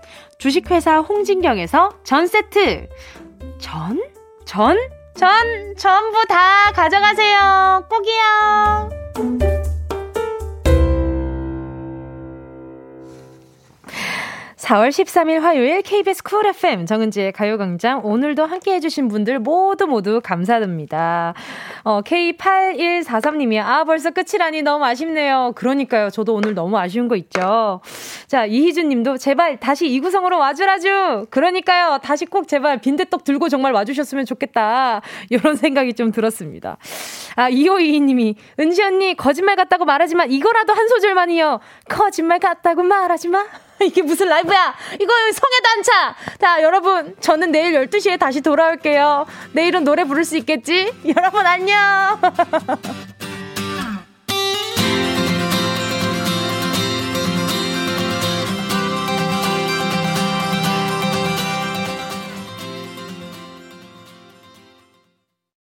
[0.41, 2.89] 주식회사 홍진경에서 전 세트
[3.59, 4.01] 전?
[4.43, 4.75] 전?
[5.15, 9.50] 전 전부 다 가져가세요 꼭이요
[14.61, 21.33] 4월 13일 화요일 KBS 쿨 FM 정은지의 가요광장 오늘도 함께 해주신 분들 모두 모두 감사드립니다.
[21.83, 25.53] 어, K8143님이 아 벌써 끝이라니 너무 아쉽네요.
[25.55, 26.11] 그러니까요.
[26.11, 27.81] 저도 오늘 너무 아쉬운 거 있죠.
[28.27, 31.25] 자 이희준 님도 제발 다시 이 구성으로 와주라주.
[31.31, 31.97] 그러니까요.
[32.03, 35.01] 다시 꼭 제발 빈대떡 들고 정말 와주셨으면 좋겠다.
[35.31, 36.77] 이런 생각이 좀 들었습니다.
[37.35, 41.59] 아 2522님이 은지 언니 거짓말 같다고 말하지만 이거라도 한 소절만이요.
[41.89, 43.43] 거짓말 같다고 말하지 마.
[43.85, 44.75] 이게 무슨 라이브야?
[44.99, 46.15] 이거 성의 단차!
[46.39, 49.25] 자, 여러분, 저는 내일 12시에 다시 돌아올게요.
[49.53, 50.93] 내일은 노래 부를 수 있겠지?
[51.17, 52.19] 여러분, 안녕!